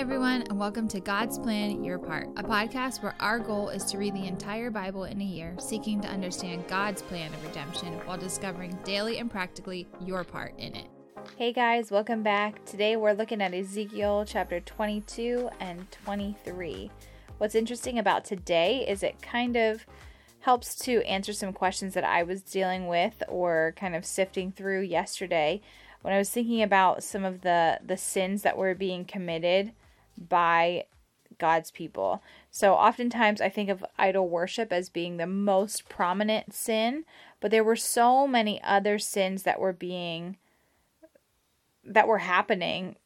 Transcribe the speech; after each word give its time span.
everyone, 0.00 0.40
and 0.44 0.58
welcome 0.58 0.88
to 0.88 0.98
God's 0.98 1.38
Plan 1.38 1.84
Your 1.84 1.98
Part, 1.98 2.28
a 2.38 2.42
podcast 2.42 3.02
where 3.02 3.14
our 3.20 3.38
goal 3.38 3.68
is 3.68 3.84
to 3.84 3.98
read 3.98 4.14
the 4.14 4.26
entire 4.26 4.70
Bible 4.70 5.04
in 5.04 5.20
a 5.20 5.24
year, 5.24 5.54
seeking 5.58 6.00
to 6.00 6.08
understand 6.08 6.66
God's 6.68 7.02
plan 7.02 7.30
of 7.34 7.44
redemption 7.44 7.92
while 8.06 8.16
discovering 8.16 8.78
daily 8.82 9.18
and 9.18 9.30
practically 9.30 9.86
your 10.00 10.24
part 10.24 10.54
in 10.56 10.74
it. 10.74 10.86
Hey 11.36 11.52
guys, 11.52 11.90
welcome 11.90 12.22
back. 12.22 12.64
Today 12.64 12.96
we're 12.96 13.12
looking 13.12 13.42
at 13.42 13.52
Ezekiel 13.52 14.24
chapter 14.26 14.58
22 14.60 15.50
and 15.60 15.90
23. 15.90 16.90
What's 17.36 17.54
interesting 17.54 17.98
about 17.98 18.24
today 18.24 18.86
is 18.88 19.02
it 19.02 19.20
kind 19.20 19.54
of 19.54 19.84
helps 20.38 20.76
to 20.76 21.02
answer 21.02 21.34
some 21.34 21.52
questions 21.52 21.92
that 21.92 22.04
I 22.04 22.22
was 22.22 22.40
dealing 22.40 22.86
with 22.86 23.22
or 23.28 23.74
kind 23.76 23.94
of 23.94 24.06
sifting 24.06 24.50
through 24.50 24.80
yesterday 24.80 25.60
when 26.00 26.14
I 26.14 26.18
was 26.18 26.30
thinking 26.30 26.62
about 26.62 27.02
some 27.02 27.26
of 27.26 27.42
the 27.42 27.80
the 27.84 27.98
sins 27.98 28.40
that 28.40 28.56
were 28.56 28.74
being 28.74 29.04
committed 29.04 29.72
by 30.20 30.84
God's 31.38 31.70
people. 31.70 32.22
So 32.50 32.74
oftentimes 32.74 33.40
I 33.40 33.48
think 33.48 33.70
of 33.70 33.84
idol 33.98 34.28
worship 34.28 34.72
as 34.72 34.88
being 34.88 35.16
the 35.16 35.26
most 35.26 35.88
prominent 35.88 36.52
sin, 36.52 37.04
but 37.40 37.50
there 37.50 37.64
were 37.64 37.76
so 37.76 38.26
many 38.26 38.62
other 38.62 38.98
sins 38.98 39.42
that 39.44 39.60
were 39.60 39.72
being 39.72 40.36
that 41.82 42.06
were 42.06 42.18
happening 42.18 42.96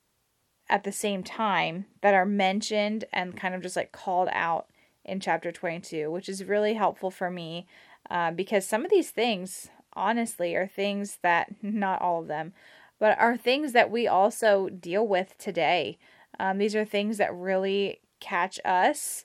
at 0.68 0.84
the 0.84 0.92
same 0.92 1.23
time 1.23 1.87
that 2.00 2.14
are 2.14 2.27
mentioned 2.27 3.04
and 3.12 3.37
kind 3.37 3.54
of 3.54 3.62
just 3.62 3.76
like 3.76 3.92
called 3.92 4.28
out 4.32 4.66
in 5.04 5.20
chapter 5.20 5.52
22, 5.52 6.10
which 6.10 6.28
is 6.28 6.45
really 6.45 6.74
helpful 6.74 7.10
for 7.10 7.30
me 7.30 7.66
uh, 8.10 8.30
because 8.30 8.66
some 8.66 8.84
of 8.84 8.90
these 8.90 9.10
things, 9.10 9.68
honestly, 9.92 10.54
are 10.54 10.66
things 10.66 11.18
that, 11.23 11.54
not 11.62 12.01
all 12.01 12.23
of 12.23 12.28
them, 12.28 12.52
but 12.98 13.18
are 13.18 13.37
things 13.37 13.73
that 13.73 13.90
we 13.90 14.06
also 14.06 14.68
deal 14.68 15.06
with 15.06 15.37
today. 15.38 15.98
Um, 16.38 16.59
these 16.59 16.74
are 16.74 16.84
things 16.84 17.19
that 17.19 17.34
really 17.34 18.01
catch 18.20 18.59
us 18.65 19.24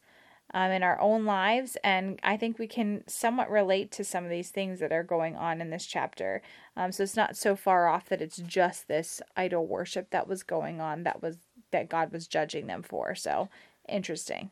um, 0.54 0.71
in 0.71 0.84
our 0.84 0.99
own 0.99 1.26
lives, 1.26 1.77
and 1.84 2.20
I 2.24 2.35
think 2.38 2.57
we 2.57 2.68
can 2.68 3.04
somewhat 3.07 3.51
relate 3.51 3.91
to 3.93 4.04
some 4.04 4.24
of 4.24 4.29
these 4.29 4.49
things 4.49 4.79
that 4.79 4.91
are 4.91 5.04
going 5.04 5.35
on 5.35 5.62
in 5.62 5.70
this 5.70 5.85
chapter. 5.85 6.41
Um, 6.76 6.91
so 6.91 7.04
it's 7.04 7.16
not 7.16 7.38
so 7.38 7.55
far 7.55 7.88
off 7.88 8.10
that 8.10 8.21
it's 8.21 8.38
just 8.38 8.88
this 8.88 9.21
idol 9.38 9.68
worship 9.68 10.10
that 10.10 10.27
was 10.27 10.43
going 10.43 10.82
on 10.82 11.04
that 11.04 11.21
was 11.21 11.38
that 11.71 11.90
God 11.90 12.12
was 12.12 12.27
judging 12.27 12.68
them 12.68 12.82
for. 12.82 13.13
So 13.13 13.49
interesting. 13.88 14.49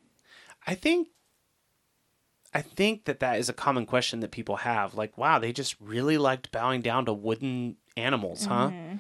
I 0.68 0.76
think 0.76 1.08
I 2.54 2.62
think 2.62 3.06
that 3.06 3.20
that 3.20 3.40
is 3.40 3.50
a 3.50 3.54
common 3.54 3.86
question 3.86 4.20
that 4.22 4.32
people 4.32 4.58
have. 4.58 4.96
Like, 4.96 5.18
wow, 5.18 5.40
they 5.40 5.52
just 5.52 5.76
really 5.80 6.18
liked 6.18 6.52
bowing 6.52 6.82
down 6.82 7.06
to 7.06 7.14
wooden 7.14 7.78
animals, 7.96 8.46
huh? 8.46 8.70
Mm-hmm. 8.70 8.98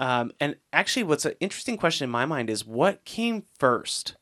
Um, 0.00 0.32
and 0.40 0.56
actually, 0.72 1.02
what's 1.02 1.26
an 1.26 1.34
interesting 1.40 1.76
question 1.76 2.04
in 2.04 2.10
my 2.10 2.24
mind 2.24 2.48
is 2.48 2.66
what 2.66 3.04
came 3.04 3.44
first? 3.58 4.16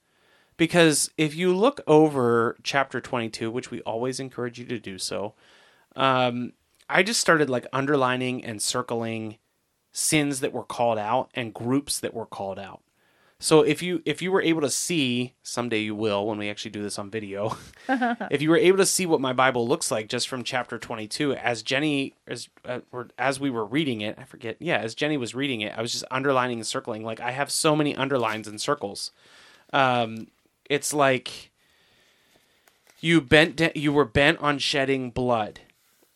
Because 0.56 1.08
if 1.16 1.36
you 1.36 1.54
look 1.54 1.80
over 1.86 2.56
chapter 2.64 3.00
22, 3.00 3.48
which 3.48 3.70
we 3.70 3.80
always 3.82 4.18
encourage 4.18 4.58
you 4.58 4.64
to 4.66 4.80
do 4.80 4.98
so, 4.98 5.34
um, 5.94 6.52
I 6.90 7.04
just 7.04 7.20
started 7.20 7.48
like 7.48 7.64
underlining 7.72 8.44
and 8.44 8.60
circling 8.60 9.38
sins 9.92 10.40
that 10.40 10.52
were 10.52 10.64
called 10.64 10.98
out 10.98 11.30
and 11.32 11.54
groups 11.54 12.00
that 12.00 12.12
were 12.12 12.26
called 12.26 12.58
out. 12.58 12.82
So 13.40 13.62
if 13.62 13.82
you 13.82 14.02
if 14.04 14.20
you 14.20 14.32
were 14.32 14.42
able 14.42 14.62
to 14.62 14.70
see 14.70 15.34
someday 15.44 15.78
you 15.78 15.94
will 15.94 16.26
when 16.26 16.38
we 16.38 16.50
actually 16.50 16.72
do 16.72 16.82
this 16.82 16.98
on 16.98 17.08
video, 17.08 17.56
if 17.88 18.42
you 18.42 18.50
were 18.50 18.56
able 18.56 18.78
to 18.78 18.86
see 18.86 19.06
what 19.06 19.20
my 19.20 19.32
Bible 19.32 19.66
looks 19.68 19.92
like 19.92 20.08
just 20.08 20.26
from 20.26 20.42
chapter 20.42 20.76
22 20.76 21.34
as 21.34 21.62
Jenny 21.62 22.14
as 22.26 22.48
uh, 22.64 22.80
or 22.90 23.08
as 23.16 23.38
we 23.38 23.48
were 23.48 23.64
reading 23.64 24.00
it, 24.00 24.18
I 24.18 24.24
forget. 24.24 24.56
Yeah, 24.58 24.78
as 24.78 24.96
Jenny 24.96 25.16
was 25.16 25.36
reading 25.36 25.60
it, 25.60 25.72
I 25.78 25.82
was 25.82 25.92
just 25.92 26.04
underlining 26.10 26.58
and 26.58 26.66
circling 26.66 27.04
like 27.04 27.20
I 27.20 27.30
have 27.30 27.52
so 27.52 27.76
many 27.76 27.94
underlines 27.94 28.48
and 28.48 28.60
circles. 28.60 29.12
Um 29.72 30.26
it's 30.68 30.92
like 30.92 31.52
you 33.00 33.20
bent 33.20 33.54
de- 33.54 33.78
you 33.78 33.92
were 33.92 34.04
bent 34.04 34.40
on 34.40 34.58
shedding 34.58 35.10
blood. 35.10 35.60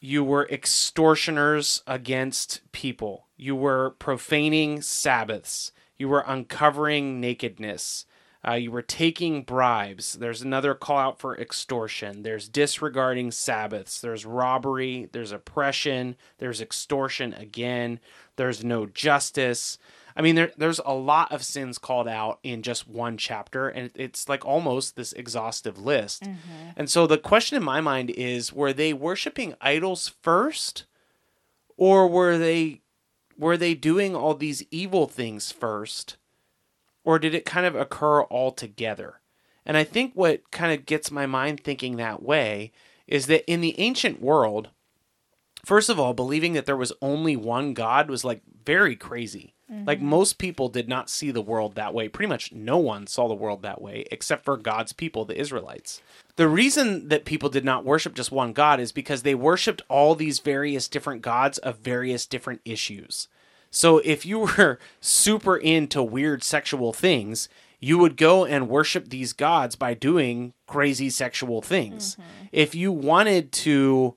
You 0.01 0.25
were 0.25 0.49
extortioners 0.49 1.85
against 1.87 2.61
people. 2.73 3.27
You 3.37 3.55
were 3.55 3.91
profaning 4.01 4.83
Sabbaths 4.83 5.71
you 6.03 6.09
were 6.09 6.25
uncovering 6.27 7.21
nakedness. 7.21 8.07
Uh, 8.45 8.55
you 8.55 8.73
were 8.73 8.83
taking 8.83 9.45
bribes. 9.45 10.15
There's 10.15 10.43
another 10.43 10.75
call 10.75 10.99
out 10.99 11.21
for 11.21 11.39
extortion. 11.39 12.25
There's 12.25 12.49
disregarding 12.49 13.31
Sabbaths. 13.31 14.01
There's 14.01 14.27
robbery. 14.27 15.09
There's 15.13 15.31
oppression. 15.31 16.17
There's 16.39 16.61
extortion 16.61 17.35
again. 17.35 18.01
There's 18.35 18.65
no 18.65 18.87
justice. 18.87 19.79
I 20.17 20.23
mean, 20.23 20.35
there, 20.35 20.51
there's 20.57 20.81
a 20.85 20.93
lot 20.93 21.31
of 21.31 21.45
sins 21.45 21.79
called 21.79 22.09
out 22.09 22.41
in 22.43 22.63
just 22.63 22.89
one 22.89 23.17
chapter, 23.17 23.69
and 23.69 23.93
it's 23.95 24.29
like 24.29 24.45
almost 24.45 24.97
this 24.97 25.13
exhaustive 25.13 25.79
list. 25.79 26.25
Mm-hmm. 26.25 26.71
And 26.77 26.91
so 26.91 27.07
the 27.07 27.19
question 27.19 27.57
in 27.57 27.63
my 27.63 27.81
mind 27.81 28.11
is 28.11 28.53
were 28.53 28.73
they 28.73 28.93
worshiping 28.93 29.55
idols 29.61 30.11
first, 30.21 30.85
or 31.77 32.09
were 32.09 32.39
they 32.39 32.82
were 33.39 33.57
they 33.57 33.75
doing 33.75 34.15
all 34.15 34.35
these 34.35 34.65
evil 34.71 35.07
things 35.07 35.53
first? 35.53 36.17
Or 37.05 37.19
did 37.19 37.35
it 37.35 37.45
kind 37.45 37.67
of 37.67 37.75
occur 37.75 38.23
all 38.23 38.53
together? 38.53 39.21
And 39.65 39.77
I 39.77 39.85
think 39.85 40.13
what 40.15 40.51
kind 40.51 40.73
of 40.73 40.87
gets 40.87 41.11
my 41.11 41.27
mind 41.27 41.61
thinking 41.61 41.97
that 41.97 42.23
way 42.23 42.73
is 43.07 43.27
that 43.27 43.51
in 43.51 43.61
the 43.61 43.79
ancient 43.79 44.21
world, 44.21 44.71
first 45.65 45.89
of 45.89 45.99
all, 45.99 46.15
believing 46.15 46.53
that 46.55 46.67
there 46.67 46.77
was 46.77 46.93
only 47.01 47.37
one 47.37 47.75
God 47.75 48.09
was 48.09 48.25
like 48.25 48.43
very 48.65 48.97
crazy. 48.97 49.55
Mm-hmm. 49.73 49.85
Like 49.87 50.01
most 50.01 50.39
people 50.39 50.69
did 50.69 50.89
not 50.89 51.09
see 51.09 51.31
the 51.31 51.41
world 51.41 51.75
that 51.75 51.95
way. 51.95 52.09
Pretty 52.09 52.29
much 52.29 52.53
no 52.53 52.79
one 52.79 53.07
saw 53.07 53.29
the 53.29 53.35
world 53.35 53.63
that 53.63 53.81
way 53.81 54.05
except 54.11 54.45
for 54.45 54.57
God's 54.57 54.93
people, 54.93 55.25
the 55.25 55.39
Israelites. 55.39 56.03
The 56.37 56.49
reason 56.49 57.09
that 57.09 57.25
people 57.25 57.49
did 57.49 57.65
not 57.65 57.85
worship 57.85 58.15
just 58.15 58.33
one 58.33 58.53
God 58.53 58.81
is 58.81 58.93
because 58.93 59.23
they 59.23 59.35
worshiped 59.35 59.83
all 59.89 60.15
these 60.15 60.39
various 60.39 60.89
different 60.89 61.23
gods 61.23 61.59
of 61.59 61.79
various 61.79 62.27
different 62.27 62.61
issues. 62.65 63.29
So 63.71 63.99
if 63.99 64.27
you 64.27 64.41
were 64.41 64.79
super 65.01 65.57
into 65.57 66.03
weird 66.03 66.43
sexual 66.43 66.93
things, 66.93 67.49
you 67.81 67.99
would 67.99 68.17
go 68.17 68.45
and 68.45 68.69
worship 68.69 69.09
these 69.09 69.33
gods 69.33 69.75
by 69.75 69.95
doing 69.95 70.53
crazy 70.67 71.11
sexual 71.11 71.63
things. 71.63 72.15
Mm-hmm. 72.15 72.47
If 72.53 72.75
you 72.75 72.93
wanted 72.93 73.51
to 73.53 74.15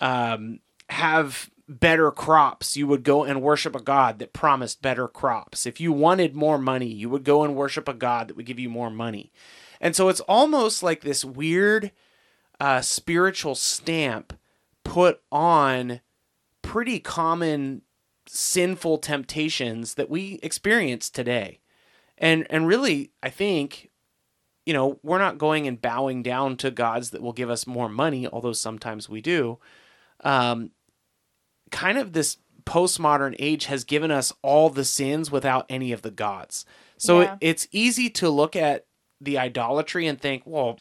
um, 0.00 0.60
have 0.90 1.50
better 1.68 2.10
crops, 2.10 2.76
you 2.76 2.86
would 2.86 3.02
go 3.02 3.24
and 3.24 3.42
worship 3.42 3.74
a 3.74 3.82
god 3.82 4.18
that 4.18 4.32
promised 4.32 4.82
better 4.82 5.08
crops. 5.08 5.66
If 5.66 5.80
you 5.80 5.92
wanted 5.92 6.34
more 6.34 6.58
money, 6.58 6.86
you 6.86 7.08
would 7.10 7.24
go 7.24 7.42
and 7.42 7.56
worship 7.56 7.88
a 7.88 7.94
god 7.94 8.28
that 8.28 8.36
would 8.36 8.46
give 8.46 8.58
you 8.58 8.68
more 8.68 8.90
money. 8.90 9.32
And 9.80 9.96
so 9.96 10.08
it's 10.08 10.20
almost 10.20 10.82
like 10.82 11.00
this 11.00 11.24
weird 11.24 11.90
uh, 12.60 12.80
spiritual 12.80 13.54
stamp 13.54 14.32
put 14.84 15.20
on 15.30 16.00
pretty 16.62 17.00
common 17.00 17.82
sinful 18.28 18.98
temptations 18.98 19.94
that 19.94 20.10
we 20.10 20.38
experience 20.42 21.10
today. 21.10 21.60
And 22.18 22.46
and 22.48 22.66
really, 22.66 23.12
I 23.22 23.28
think 23.30 23.90
you 24.64 24.72
know, 24.72 24.98
we're 25.04 25.18
not 25.18 25.38
going 25.38 25.68
and 25.68 25.80
bowing 25.80 26.24
down 26.24 26.56
to 26.56 26.72
gods 26.72 27.10
that 27.10 27.22
will 27.22 27.32
give 27.32 27.48
us 27.48 27.68
more 27.68 27.88
money, 27.88 28.26
although 28.26 28.52
sometimes 28.52 29.08
we 29.08 29.20
do. 29.20 29.58
Um, 30.24 30.72
kind 31.70 31.98
of 31.98 32.12
this 32.12 32.38
postmodern 32.64 33.36
age 33.38 33.66
has 33.66 33.84
given 33.84 34.10
us 34.10 34.32
all 34.42 34.70
the 34.70 34.84
sins 34.84 35.30
without 35.30 35.66
any 35.68 35.92
of 35.92 36.02
the 36.02 36.10
gods. 36.10 36.64
So 36.98 37.20
yeah. 37.20 37.32
it, 37.34 37.38
it's 37.40 37.68
easy 37.70 38.10
to 38.10 38.28
look 38.28 38.56
at 38.56 38.86
the 39.20 39.38
idolatry 39.38 40.06
and 40.06 40.20
think, 40.20 40.42
well, 40.44 40.78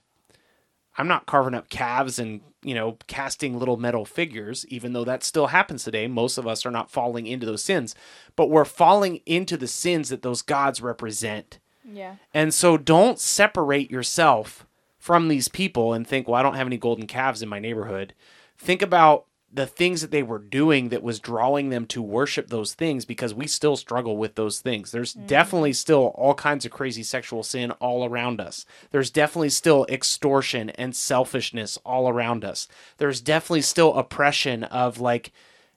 I'm 0.98 1.08
not 1.08 1.26
carving 1.26 1.54
up 1.54 1.70
calves 1.70 2.20
and, 2.20 2.42
you 2.64 2.74
know, 2.74 2.98
casting 3.08 3.60
little 3.60 3.78
metal 3.78 4.06
figures, 4.06 4.66
even 4.68 4.94
though 4.94 5.04
that 5.04 5.24
still 5.24 5.48
happens 5.48 5.84
today. 5.84 6.08
Most 6.08 6.38
of 6.38 6.48
us 6.48 6.66
are 6.66 6.72
not 6.72 6.90
falling 6.90 7.28
into 7.28 7.46
those 7.46 7.64
sins, 7.64 7.96
but 8.36 8.50
we're 8.50 8.66
falling 8.66 9.18
into 9.26 9.58
the 9.58 9.68
sins 9.68 10.10
that 10.10 10.22
those 10.22 10.42
gods 10.42 10.82
represent. 10.82 11.60
Yeah. 11.88 12.16
And 12.34 12.54
so 12.54 12.78
don't 12.78 13.20
separate 13.20 13.92
yourself 13.92 14.66
from 14.98 15.28
these 15.28 15.48
people 15.50 15.94
and 15.94 16.08
think, 16.08 16.28
well, 16.28 16.40
I 16.40 16.44
don't 16.44 16.56
have 16.56 16.68
any 16.68 16.78
golden 16.78 17.08
calves 17.08 17.42
in 17.42 17.50
my 17.50 17.60
neighborhood. 17.60 18.14
Think 18.58 18.82
about 18.82 19.26
the 19.56 19.66
things 19.66 20.02
that 20.02 20.12
they 20.12 20.22
were 20.22 20.40
doing 20.40 20.90
that 20.90 21.02
was 21.02 21.20
drawing 21.20 21.70
them 21.70 21.86
to 21.86 22.02
worship 22.02 22.50
those 22.50 22.74
things 22.74 23.06
because 23.06 23.34
we 23.34 23.48
still 23.48 23.78
struggle 23.78 24.18
with 24.18 24.36
those 24.36 24.60
things. 24.60 24.92
There's 24.92 25.16
mm. 25.16 25.26
definitely 25.28 25.72
still 25.72 26.12
all 26.16 26.34
kinds 26.34 26.66
of 26.66 26.72
crazy 26.72 27.04
sexual 27.04 27.42
sin 27.42 27.72
all 27.72 28.06
around 28.06 28.42
us. 28.42 28.66
There's 28.92 29.10
definitely 29.10 29.52
still 29.52 29.86
extortion 29.88 30.72
and 30.72 30.94
selfishness 30.94 31.78
all 31.86 32.10
around 32.10 32.44
us. 32.44 32.68
There's 32.98 33.22
definitely 33.22 33.62
still 33.62 33.94
oppression 33.96 34.66
of 34.66 35.00
like 35.00 35.32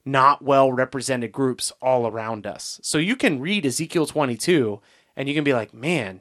not 0.04 0.42
well 0.42 0.72
represented 0.72 1.30
groups 1.30 1.72
all 1.80 2.08
around 2.08 2.46
us. 2.46 2.80
So 2.82 2.98
you 2.98 3.14
can 3.14 3.40
read 3.40 3.64
Ezekiel 3.64 4.06
22 4.06 4.80
and 5.16 5.28
you 5.28 5.34
can 5.34 5.44
be 5.44 5.54
like, 5.54 5.72
man, 5.72 6.20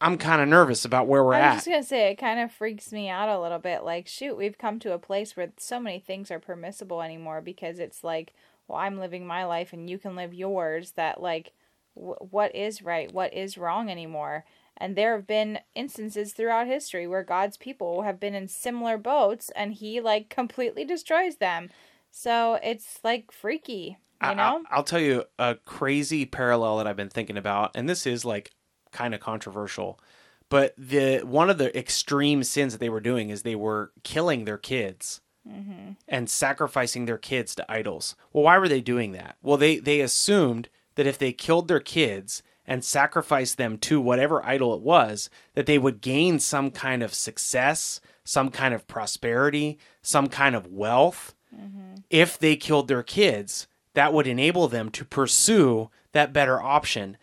I'm 0.00 0.18
kind 0.18 0.42
of 0.42 0.48
nervous 0.48 0.84
about 0.84 1.06
where 1.06 1.24
we're 1.24 1.34
I 1.34 1.40
at. 1.40 1.44
I 1.44 1.54
was 1.54 1.64
just 1.64 1.66
gonna 1.68 1.82
say 1.82 2.10
it 2.10 2.16
kind 2.16 2.40
of 2.40 2.52
freaks 2.52 2.92
me 2.92 3.08
out 3.08 3.28
a 3.28 3.40
little 3.40 3.58
bit. 3.58 3.82
Like, 3.82 4.06
shoot, 4.06 4.36
we've 4.36 4.58
come 4.58 4.78
to 4.80 4.92
a 4.92 4.98
place 4.98 5.36
where 5.36 5.52
so 5.56 5.80
many 5.80 5.98
things 5.98 6.30
are 6.30 6.38
permissible 6.38 7.02
anymore 7.02 7.40
because 7.40 7.78
it's 7.78 8.04
like, 8.04 8.34
well, 8.68 8.78
I'm 8.78 8.98
living 8.98 9.26
my 9.26 9.44
life 9.44 9.72
and 9.72 9.88
you 9.88 9.98
can 9.98 10.14
live 10.14 10.34
yours. 10.34 10.92
That 10.92 11.22
like, 11.22 11.52
w- 11.94 12.16
what 12.18 12.54
is 12.54 12.82
right, 12.82 13.12
what 13.12 13.32
is 13.32 13.56
wrong 13.56 13.90
anymore. 13.90 14.44
And 14.76 14.94
there 14.94 15.16
have 15.16 15.26
been 15.26 15.60
instances 15.74 16.34
throughout 16.34 16.66
history 16.66 17.06
where 17.06 17.22
God's 17.22 17.56
people 17.56 18.02
have 18.02 18.20
been 18.20 18.34
in 18.34 18.48
similar 18.48 18.98
boats 18.98 19.50
and 19.56 19.72
he 19.72 20.00
like 20.00 20.28
completely 20.28 20.84
destroys 20.84 21.36
them. 21.36 21.70
So 22.10 22.58
it's 22.62 22.98
like 23.02 23.32
freaky, 23.32 23.96
you 24.22 24.34
know? 24.34 24.62
I, 24.70 24.76
will 24.76 24.84
tell 24.84 25.00
you 25.00 25.24
a 25.38 25.54
crazy 25.64 26.26
parallel 26.26 26.76
that 26.78 26.86
I've 26.86 26.96
been 26.96 27.08
thinking 27.08 27.38
about, 27.38 27.70
and 27.74 27.88
this 27.88 28.06
is 28.06 28.24
like 28.24 28.52
kind 28.96 29.14
of 29.14 29.20
controversial, 29.20 30.00
but 30.48 30.74
the 30.78 31.18
one 31.18 31.50
of 31.50 31.58
the 31.58 31.76
extreme 31.76 32.42
sins 32.42 32.72
that 32.72 32.78
they 32.78 32.88
were 32.88 33.00
doing 33.00 33.30
is 33.30 33.42
they 33.42 33.56
were 33.56 33.92
killing 34.02 34.44
their 34.44 34.58
kids 34.58 35.20
mm-hmm. 35.48 35.92
and 36.08 36.30
sacrificing 36.30 37.04
their 37.04 37.18
kids 37.18 37.54
to 37.54 37.70
idols. 37.70 38.16
Well, 38.32 38.44
why 38.44 38.58
were 38.58 38.68
they 38.68 38.80
doing 38.80 39.12
that? 39.12 39.36
Well, 39.42 39.56
they 39.56 39.78
they 39.78 40.00
assumed 40.00 40.68
that 40.94 41.06
if 41.06 41.18
they 41.18 41.32
killed 41.32 41.68
their 41.68 41.80
kids 41.80 42.42
and 42.66 42.84
sacrificed 42.84 43.58
them 43.58 43.78
to 43.78 44.00
whatever 44.00 44.44
idol 44.44 44.74
it 44.74 44.80
was, 44.80 45.30
that 45.54 45.66
they 45.66 45.78
would 45.78 46.00
gain 46.00 46.38
some 46.38 46.70
kind 46.70 47.02
of 47.02 47.14
success, 47.14 48.00
some 48.24 48.50
kind 48.50 48.74
of 48.74 48.88
prosperity, 48.88 49.78
some 50.02 50.26
kind 50.28 50.56
of 50.56 50.66
wealth. 50.66 51.34
Mm-hmm. 51.54 51.96
If 52.10 52.38
they 52.38 52.56
killed 52.56 52.88
their 52.88 53.04
kids, 53.04 53.68
that 53.94 54.12
would 54.12 54.26
enable 54.26 54.68
them 54.68 54.90
to 54.90 55.04
pursue 55.04 55.90
that 56.12 56.32
better 56.32 56.60
option. 56.60 57.16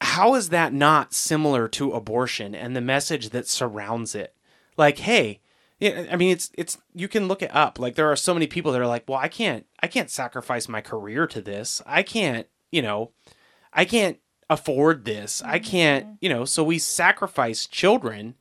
How 0.00 0.34
is 0.34 0.50
that 0.50 0.72
not 0.72 1.12
similar 1.12 1.68
to 1.68 1.92
abortion 1.92 2.54
and 2.54 2.76
the 2.76 2.80
message 2.80 3.30
that 3.30 3.48
surrounds 3.48 4.14
it? 4.14 4.34
Like, 4.76 4.98
hey, 4.98 5.40
I 5.80 6.16
mean, 6.16 6.32
it's 6.32 6.50
it's 6.54 6.78
you 6.94 7.06
can 7.06 7.28
look 7.28 7.42
it 7.42 7.54
up. 7.54 7.78
Like 7.78 7.94
there 7.94 8.10
are 8.10 8.16
so 8.16 8.34
many 8.34 8.46
people 8.46 8.72
that 8.72 8.80
are 8.80 8.86
like, 8.86 9.04
well, 9.08 9.18
I 9.18 9.28
can't 9.28 9.64
I 9.80 9.86
can't 9.86 10.10
sacrifice 10.10 10.68
my 10.68 10.80
career 10.80 11.26
to 11.28 11.40
this. 11.40 11.80
I 11.86 12.02
can't, 12.02 12.48
you 12.72 12.82
know, 12.82 13.12
I 13.72 13.84
can't 13.84 14.18
afford 14.50 15.04
this. 15.04 15.42
I 15.44 15.58
can't, 15.58 16.04
mm-hmm. 16.04 16.14
you 16.20 16.28
know, 16.30 16.44
so 16.44 16.64
we 16.64 16.78
sacrifice 16.78 17.66
children 17.66 18.34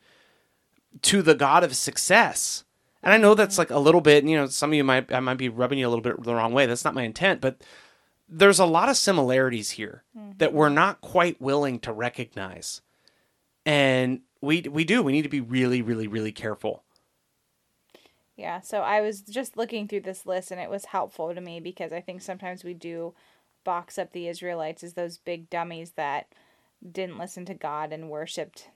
to 1.03 1.21
the 1.21 1.35
god 1.35 1.63
of 1.63 1.75
success. 1.75 2.63
And 3.03 3.13
I 3.13 3.17
know 3.17 3.35
that's 3.35 3.53
mm-hmm. 3.53 3.61
like 3.61 3.69
a 3.69 3.79
little 3.79 4.01
bit, 4.01 4.23
you 4.23 4.35
know, 4.35 4.47
some 4.47 4.71
of 4.71 4.75
you 4.75 4.83
might 4.83 5.13
I 5.13 5.19
might 5.19 5.37
be 5.37 5.49
rubbing 5.49 5.77
you 5.77 5.87
a 5.87 5.89
little 5.89 6.01
bit 6.01 6.23
the 6.23 6.33
wrong 6.33 6.53
way. 6.53 6.65
That's 6.65 6.85
not 6.85 6.95
my 6.95 7.03
intent, 7.03 7.39
but 7.39 7.61
there's 8.29 8.59
a 8.59 8.65
lot 8.65 8.89
of 8.89 8.97
similarities 8.97 9.71
here 9.71 10.03
mm-hmm. 10.17 10.37
that 10.37 10.53
we're 10.53 10.69
not 10.69 11.01
quite 11.01 11.41
willing 11.41 11.79
to 11.79 11.93
recognize. 11.93 12.81
And 13.65 14.21
we 14.41 14.61
we 14.61 14.83
do. 14.83 15.01
We 15.01 15.11
need 15.11 15.23
to 15.23 15.29
be 15.29 15.41
really 15.41 15.81
really 15.81 16.07
really 16.07 16.31
careful. 16.31 16.83
Yeah, 18.35 18.61
so 18.61 18.81
I 18.81 19.01
was 19.01 19.21
just 19.21 19.57
looking 19.57 19.87
through 19.87 20.01
this 20.01 20.27
list 20.27 20.51
and 20.51 20.61
it 20.61 20.69
was 20.69 20.85
helpful 20.85 21.33
to 21.33 21.41
me 21.41 21.59
because 21.59 21.91
I 21.91 22.01
think 22.01 22.21
sometimes 22.21 22.63
we 22.63 22.75
do 22.75 23.15
box 23.63 23.97
up 23.97 24.11
the 24.11 24.27
Israelites 24.27 24.83
as 24.83 24.93
those 24.93 25.17
big 25.17 25.49
dummies 25.49 25.93
that 25.93 26.27
didn't 26.89 27.17
listen 27.17 27.45
to 27.45 27.55
God 27.55 27.91
and 27.91 28.09
worshipped 28.09 28.69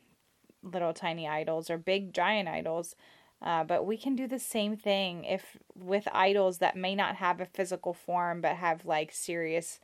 little 0.63 0.93
tiny 0.93 1.27
idols 1.27 1.69
or 1.69 1.77
big 1.77 2.11
giant 2.11 2.49
idols. 2.49 2.95
Uh, 3.41 3.63
but 3.63 3.85
we 3.85 3.97
can 3.97 4.15
do 4.15 4.27
the 4.27 4.39
same 4.39 4.77
thing 4.77 5.23
if 5.23 5.57
with 5.75 6.07
idols 6.11 6.59
that 6.59 6.77
may 6.77 6.93
not 6.93 7.15
have 7.15 7.41
a 7.41 7.45
physical 7.45 7.93
form 7.93 8.39
but 8.39 8.55
have 8.57 8.85
like 8.85 9.11
serious 9.11 9.79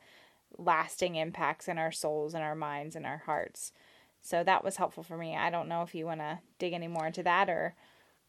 lasting 0.56 1.16
impacts 1.16 1.66
in 1.66 1.76
our 1.76 1.90
souls 1.90 2.34
and 2.34 2.42
our 2.42 2.54
minds 2.54 2.94
and 2.94 3.04
our 3.04 3.22
hearts. 3.26 3.72
So 4.20 4.44
that 4.44 4.62
was 4.62 4.76
helpful 4.76 5.02
for 5.02 5.16
me. 5.16 5.36
I 5.36 5.50
don't 5.50 5.68
know 5.68 5.82
if 5.82 5.94
you 5.94 6.06
want 6.06 6.20
to 6.20 6.38
dig 6.58 6.72
any 6.72 6.88
more 6.88 7.06
into 7.06 7.22
that 7.24 7.48
or 7.48 7.74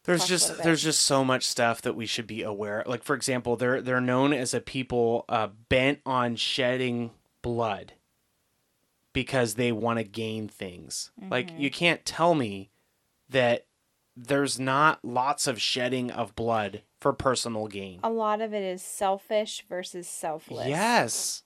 there's 0.04 0.26
just 0.26 0.62
there's 0.62 0.82
just 0.82 1.02
so 1.02 1.24
much 1.24 1.44
stuff 1.44 1.82
that 1.82 1.94
we 1.94 2.06
should 2.06 2.26
be 2.26 2.42
aware. 2.42 2.82
Like 2.86 3.02
for 3.02 3.14
example, 3.14 3.56
they're 3.56 3.82
they're 3.82 4.00
known 4.00 4.32
as 4.32 4.54
a 4.54 4.60
people 4.60 5.26
uh, 5.28 5.48
bent 5.68 6.00
on 6.06 6.36
shedding 6.36 7.10
blood 7.42 7.92
because 9.12 9.54
they 9.54 9.72
want 9.72 9.98
to 9.98 10.04
gain 10.04 10.48
things. 10.48 11.10
Mm-hmm. 11.20 11.30
Like 11.30 11.50
you 11.56 11.70
can't 11.70 12.04
tell 12.06 12.34
me 12.34 12.70
that 13.28 13.66
there's 14.16 14.58
not 14.58 15.04
lots 15.04 15.46
of 15.46 15.60
shedding 15.60 16.10
of 16.10 16.34
blood 16.34 16.82
for 17.00 17.12
personal 17.12 17.66
gain. 17.66 18.00
A 18.02 18.10
lot 18.10 18.40
of 18.40 18.52
it 18.52 18.62
is 18.62 18.82
selfish 18.82 19.64
versus 19.68 20.08
selfless. 20.08 20.68
Yes. 20.68 21.42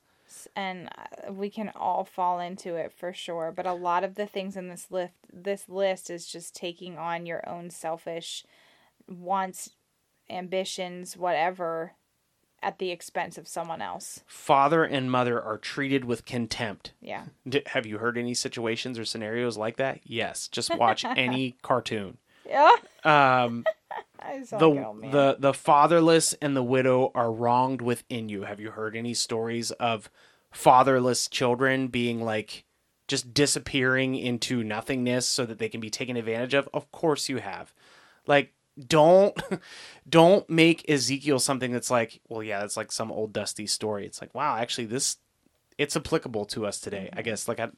And 0.57 0.89
uh, 0.99 1.33
we 1.33 1.49
can 1.49 1.71
all 1.77 2.05
fall 2.05 2.41
into 2.41 2.75
it 2.75 2.93
for 2.93 3.13
sure, 3.13 3.53
but 3.55 3.67
a 3.67 3.73
lot 3.73 4.05
of 4.05 4.17
the 4.17 4.27
things 4.27 4.57
in 4.57 4.69
this 4.69 4.89
list 4.91 5.13
this 5.33 5.69
list 5.69 6.11
is 6.11 6.27
just 6.27 6.55
taking 6.55 6.99
on 6.99 7.27
your 7.27 7.49
own 7.49 7.71
selfish 7.71 8.45
wants, 9.09 9.71
ambitions, 10.29 11.17
whatever 11.17 11.93
at 12.63 12.79
the 12.79 12.91
expense 12.91 13.37
of 13.37 13.47
someone 13.47 13.83
else. 13.83 14.25
Father 14.27 14.85
and 14.85 15.11
mother 15.11 15.41
are 15.41 15.59
treated 15.59 16.05
with 16.05 16.25
contempt. 16.25 16.93
Yeah. 17.01 17.25
have 17.67 17.85
you 17.85 17.99
heard 17.99 18.17
any 18.17 18.33
situations 18.33 18.99
or 18.99 19.05
scenarios 19.05 19.59
like 19.59 19.77
that? 19.77 20.01
Yes. 20.05 20.49
Just 20.49 20.77
watch 20.77 21.05
any 21.17 21.57
cartoon. 21.63 22.17
Yeah. 22.55 22.71
Um, 23.03 23.65
the 24.51 25.01
the 25.11 25.37
the 25.39 25.55
fatherless 25.55 26.35
and 26.35 26.57
the 26.57 26.63
widow 26.63 27.11
are 27.15 27.33
wronged 27.33 27.83
within 27.83 28.29
you. 28.29 28.43
Have 28.43 28.61
you 28.61 28.71
heard 28.71 28.97
any 28.97 29.15
stories 29.15 29.71
of 29.73 30.09
fatherless 30.53 31.29
children 31.29 31.89
being 31.89 32.23
like 32.23 32.65
just 33.09 33.35
disappearing 33.35 34.15
into 34.15 34.63
nothingness 34.63 35.27
so 35.27 35.45
that 35.45 35.59
they 35.59 35.69
can 35.69 35.81
be 35.81 35.91
taken 35.91 36.17
advantage 36.17 36.55
of? 36.55 36.69
Of 36.73 36.91
course 36.93 37.29
you 37.29 37.39
have. 37.39 37.75
Like 38.27 38.53
don't 38.89 39.39
don't 40.09 40.49
make 40.49 40.89
Ezekiel 40.89 41.41
something 41.41 41.73
that's 41.73 41.91
like, 41.91 42.21
well 42.29 42.43
yeah, 42.43 42.65
it's 42.65 42.77
like 42.77 42.93
some 42.93 43.11
old 43.11 43.33
dusty 43.33 43.67
story. 43.67 44.07
It's 44.07 44.21
like, 44.21 44.35
wow, 44.35 44.57
actually 44.57 44.87
this 44.87 45.19
it's 45.77 45.97
applicable 45.97 46.45
to 46.47 46.67
us 46.67 46.81
today. 46.81 47.09
Mm-hmm. 47.11 47.19
I 47.19 47.23
guess 47.23 47.49
like 47.49 47.59
I 47.59 47.71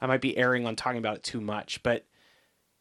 I 0.00 0.06
might 0.06 0.20
be 0.20 0.36
erring 0.36 0.66
on 0.66 0.76
talking 0.76 0.98
about 0.98 1.16
it 1.16 1.22
too 1.22 1.40
much, 1.40 1.82
but 1.82 2.04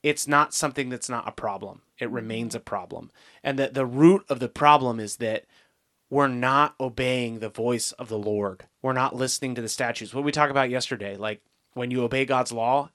it's 0.06 0.28
not 0.28 0.54
something 0.54 0.90
that's 0.90 1.10
not 1.10 1.28
a 1.28 1.32
problem. 1.32 1.82
It 1.98 2.12
remains 2.12 2.54
a 2.54 2.60
problem. 2.60 3.10
And 3.44 3.58
that 3.58 3.74
the 3.74 3.88
root 3.88 4.24
of 4.30 4.40
the 4.40 4.48
problem 4.48 5.00
is 5.00 5.16
that 5.16 5.46
we're 6.12 6.28
not 6.28 6.76
obeying 6.80 7.40
the 7.40 7.50
voice 7.50 7.92
of 7.94 8.08
the 8.08 8.20
Lord. 8.20 8.66
We're 8.84 8.94
not 8.94 9.16
listening 9.16 9.56
to 9.56 9.64
the 9.64 9.68
statutes. 9.68 10.14
What 10.14 10.24
we 10.24 10.32
talked 10.32 10.52
about 10.52 10.70
yesterday, 10.70 11.18
like 11.18 11.42
when 11.74 11.90
you 11.90 12.04
obey 12.04 12.24
God's 12.24 12.52
law, 12.52 12.92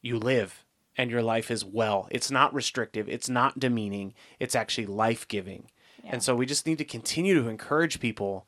you 0.00 0.18
live 0.18 0.64
and 0.96 1.10
your 1.10 1.22
life 1.22 1.50
is 1.50 1.62
well. 1.62 2.08
It's 2.10 2.30
not 2.30 2.54
restrictive, 2.54 3.06
it's 3.06 3.28
not 3.28 3.60
demeaning, 3.60 4.14
it's 4.40 4.54
actually 4.54 4.86
life 4.86 5.28
giving. 5.28 5.68
Yeah. 6.02 6.12
And 6.14 6.22
so 6.22 6.34
we 6.34 6.46
just 6.46 6.66
need 6.66 6.78
to 6.78 6.86
continue 6.86 7.34
to 7.34 7.50
encourage 7.50 8.00
people. 8.00 8.46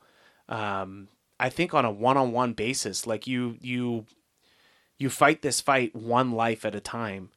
Um, 0.49 1.08
I 1.38 1.50
think 1.50 1.75
on 1.75 1.84
a 1.84 1.90
one-on-one 1.90 2.55
basis, 2.55 3.06
like 3.06 3.26
you, 3.26 3.58
you, 3.60 4.06
you 4.96 5.10
fight 5.10 5.43
this 5.43 5.60
fight 5.60 5.94
one 5.94 6.32
life 6.32 6.64
at 6.64 6.74
a 6.74 6.81
time 6.81 7.32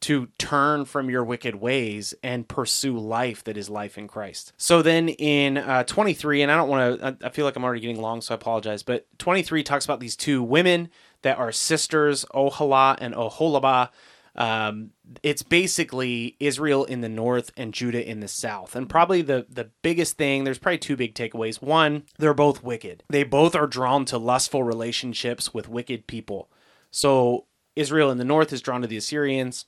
to 0.00 0.28
turn 0.38 0.84
from 0.86 1.10
your 1.10 1.22
wicked 1.22 1.56
ways 1.56 2.14
and 2.22 2.48
pursue 2.48 2.98
life 2.98 3.44
that 3.44 3.56
is 3.56 3.68
life 3.68 3.98
in 3.98 4.08
Christ. 4.08 4.52
So 4.56 4.82
then 4.82 5.10
in 5.10 5.58
uh, 5.58 5.84
23, 5.84 6.42
and 6.42 6.50
I 6.50 6.56
don't 6.56 6.68
want 6.68 7.00
to, 7.00 7.26
I 7.26 7.28
feel 7.28 7.44
like 7.44 7.56
I'm 7.56 7.64
already 7.64 7.80
getting 7.80 8.00
long, 8.00 8.20
so 8.20 8.34
I 8.34 8.36
apologize, 8.36 8.82
but 8.82 9.06
23 9.18 9.62
talks 9.62 9.84
about 9.84 10.00
these 10.00 10.16
two 10.16 10.42
women 10.42 10.88
that 11.22 11.38
are 11.38 11.52
sisters, 11.52 12.24
Oholah 12.34 12.96
and 13.00 13.14
Oholibah. 13.14 13.90
Um, 14.36 14.90
it's 15.22 15.42
basically 15.42 16.36
Israel 16.40 16.84
in 16.84 17.00
the 17.00 17.08
north 17.08 17.50
and 17.56 17.74
Judah 17.74 18.08
in 18.08 18.20
the 18.20 18.28
south. 18.28 18.76
And 18.76 18.88
probably 18.88 19.22
the, 19.22 19.46
the 19.50 19.70
biggest 19.82 20.16
thing, 20.16 20.44
there's 20.44 20.58
probably 20.58 20.78
two 20.78 20.96
big 20.96 21.14
takeaways. 21.14 21.60
One, 21.60 22.04
they're 22.18 22.32
both 22.32 22.62
wicked. 22.62 23.02
They 23.08 23.24
both 23.24 23.54
are 23.54 23.66
drawn 23.66 24.04
to 24.06 24.18
lustful 24.18 24.62
relationships 24.62 25.52
with 25.52 25.68
wicked 25.68 26.06
people. 26.06 26.48
So 26.90 27.46
Israel 27.76 28.10
in 28.10 28.18
the 28.18 28.24
north 28.24 28.52
is 28.52 28.62
drawn 28.62 28.82
to 28.82 28.86
the 28.86 28.96
Assyrians. 28.96 29.66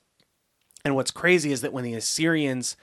And 0.85 0.95
what's 0.95 1.11
crazy 1.11 1.51
is 1.51 1.61
that 1.61 1.73
when 1.73 1.83
the 1.83 1.93
Assyrians 1.93 2.75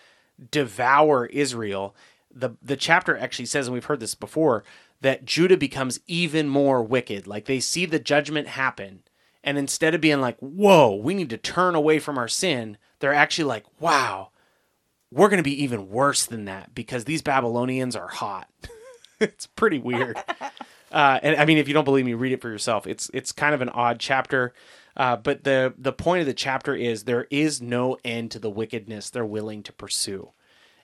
devour 0.50 1.26
Israel, 1.26 1.94
the 2.32 2.50
the 2.62 2.76
chapter 2.76 3.16
actually 3.16 3.46
says, 3.46 3.66
and 3.66 3.74
we've 3.74 3.84
heard 3.84 4.00
this 4.00 4.14
before, 4.14 4.64
that 5.00 5.24
Judah 5.24 5.56
becomes 5.56 6.00
even 6.06 6.48
more 6.48 6.82
wicked. 6.82 7.26
Like 7.26 7.44
they 7.44 7.60
see 7.60 7.86
the 7.86 7.98
judgment 7.98 8.48
happen, 8.48 9.02
and 9.44 9.58
instead 9.58 9.94
of 9.94 10.00
being 10.00 10.20
like, 10.20 10.38
"Whoa, 10.38 10.94
we 10.94 11.14
need 11.14 11.30
to 11.30 11.36
turn 11.36 11.74
away 11.74 11.98
from 11.98 12.16
our 12.16 12.28
sin," 12.28 12.78
they're 13.00 13.14
actually 13.14 13.44
like, 13.44 13.64
"Wow, 13.80 14.30
we're 15.10 15.28
going 15.28 15.42
to 15.42 15.42
be 15.42 15.62
even 15.62 15.90
worse 15.90 16.24
than 16.24 16.46
that 16.46 16.74
because 16.74 17.04
these 17.04 17.22
Babylonians 17.22 17.96
are 17.96 18.08
hot." 18.08 18.48
it's 19.20 19.46
pretty 19.46 19.78
weird. 19.78 20.16
Uh, 20.92 21.20
and 21.22 21.36
I 21.36 21.44
mean, 21.44 21.58
if 21.58 21.68
you 21.68 21.74
don't 21.74 21.84
believe 21.84 22.04
me, 22.04 22.14
read 22.14 22.32
it 22.32 22.42
for 22.42 22.48
yourself. 22.48 22.84
It's 22.84 23.10
it's 23.14 23.30
kind 23.30 23.54
of 23.54 23.60
an 23.60 23.68
odd 23.68 24.00
chapter. 24.00 24.52
Uh, 25.00 25.16
but 25.16 25.44
the 25.44 25.72
the 25.78 25.94
point 25.94 26.20
of 26.20 26.26
the 26.26 26.34
chapter 26.34 26.74
is 26.74 27.04
there 27.04 27.26
is 27.30 27.62
no 27.62 27.96
end 28.04 28.30
to 28.30 28.38
the 28.38 28.50
wickedness 28.50 29.08
they're 29.08 29.24
willing 29.24 29.62
to 29.62 29.72
pursue, 29.72 30.32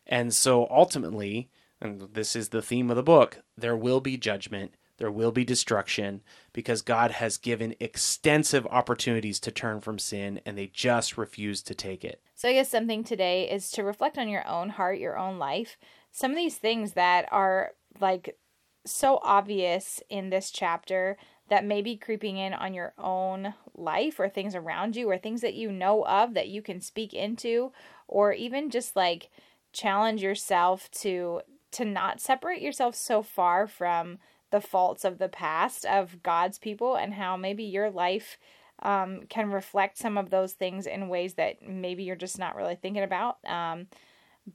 and 0.06 0.32
so 0.32 0.66
ultimately, 0.70 1.50
and 1.82 2.00
this 2.14 2.34
is 2.34 2.48
the 2.48 2.62
theme 2.62 2.88
of 2.88 2.96
the 2.96 3.02
book, 3.02 3.42
there 3.58 3.76
will 3.76 4.00
be 4.00 4.16
judgment, 4.16 4.72
there 4.96 5.10
will 5.10 5.32
be 5.32 5.44
destruction, 5.44 6.22
because 6.54 6.80
God 6.80 7.10
has 7.10 7.36
given 7.36 7.74
extensive 7.78 8.66
opportunities 8.68 9.38
to 9.40 9.50
turn 9.50 9.82
from 9.82 9.98
sin, 9.98 10.40
and 10.46 10.56
they 10.56 10.68
just 10.68 11.18
refuse 11.18 11.62
to 11.64 11.74
take 11.74 12.02
it. 12.02 12.22
So 12.34 12.48
I 12.48 12.54
guess 12.54 12.70
something 12.70 13.04
today 13.04 13.50
is 13.50 13.70
to 13.72 13.84
reflect 13.84 14.16
on 14.16 14.30
your 14.30 14.48
own 14.48 14.70
heart, 14.70 14.98
your 14.98 15.18
own 15.18 15.38
life. 15.38 15.76
Some 16.10 16.30
of 16.30 16.38
these 16.38 16.56
things 16.56 16.94
that 16.94 17.28
are 17.30 17.72
like 18.00 18.38
so 18.86 19.20
obvious 19.22 20.00
in 20.08 20.30
this 20.30 20.50
chapter 20.50 21.18
that 21.48 21.64
may 21.64 21.82
be 21.82 21.96
creeping 21.96 22.36
in 22.36 22.52
on 22.52 22.74
your 22.74 22.92
own 22.98 23.54
life 23.74 24.18
or 24.18 24.28
things 24.28 24.54
around 24.54 24.96
you 24.96 25.08
or 25.08 25.18
things 25.18 25.40
that 25.40 25.54
you 25.54 25.70
know 25.70 26.04
of 26.06 26.34
that 26.34 26.48
you 26.48 26.62
can 26.62 26.80
speak 26.80 27.14
into 27.14 27.72
or 28.08 28.32
even 28.32 28.70
just 28.70 28.96
like 28.96 29.30
challenge 29.72 30.22
yourself 30.22 30.90
to 30.90 31.40
to 31.72 31.84
not 31.84 32.20
separate 32.20 32.62
yourself 32.62 32.94
so 32.94 33.22
far 33.22 33.66
from 33.66 34.18
the 34.50 34.60
faults 34.60 35.04
of 35.04 35.18
the 35.18 35.28
past 35.28 35.84
of 35.84 36.22
God's 36.22 36.58
people 36.58 36.96
and 36.96 37.14
how 37.14 37.36
maybe 37.36 37.64
your 37.64 37.90
life 37.90 38.38
um, 38.82 39.22
can 39.28 39.50
reflect 39.50 39.98
some 39.98 40.16
of 40.16 40.30
those 40.30 40.52
things 40.52 40.86
in 40.86 41.08
ways 41.08 41.34
that 41.34 41.66
maybe 41.66 42.04
you're 42.04 42.16
just 42.16 42.38
not 42.38 42.56
really 42.56 42.76
thinking 42.76 43.02
about. 43.02 43.38
Um, 43.44 43.88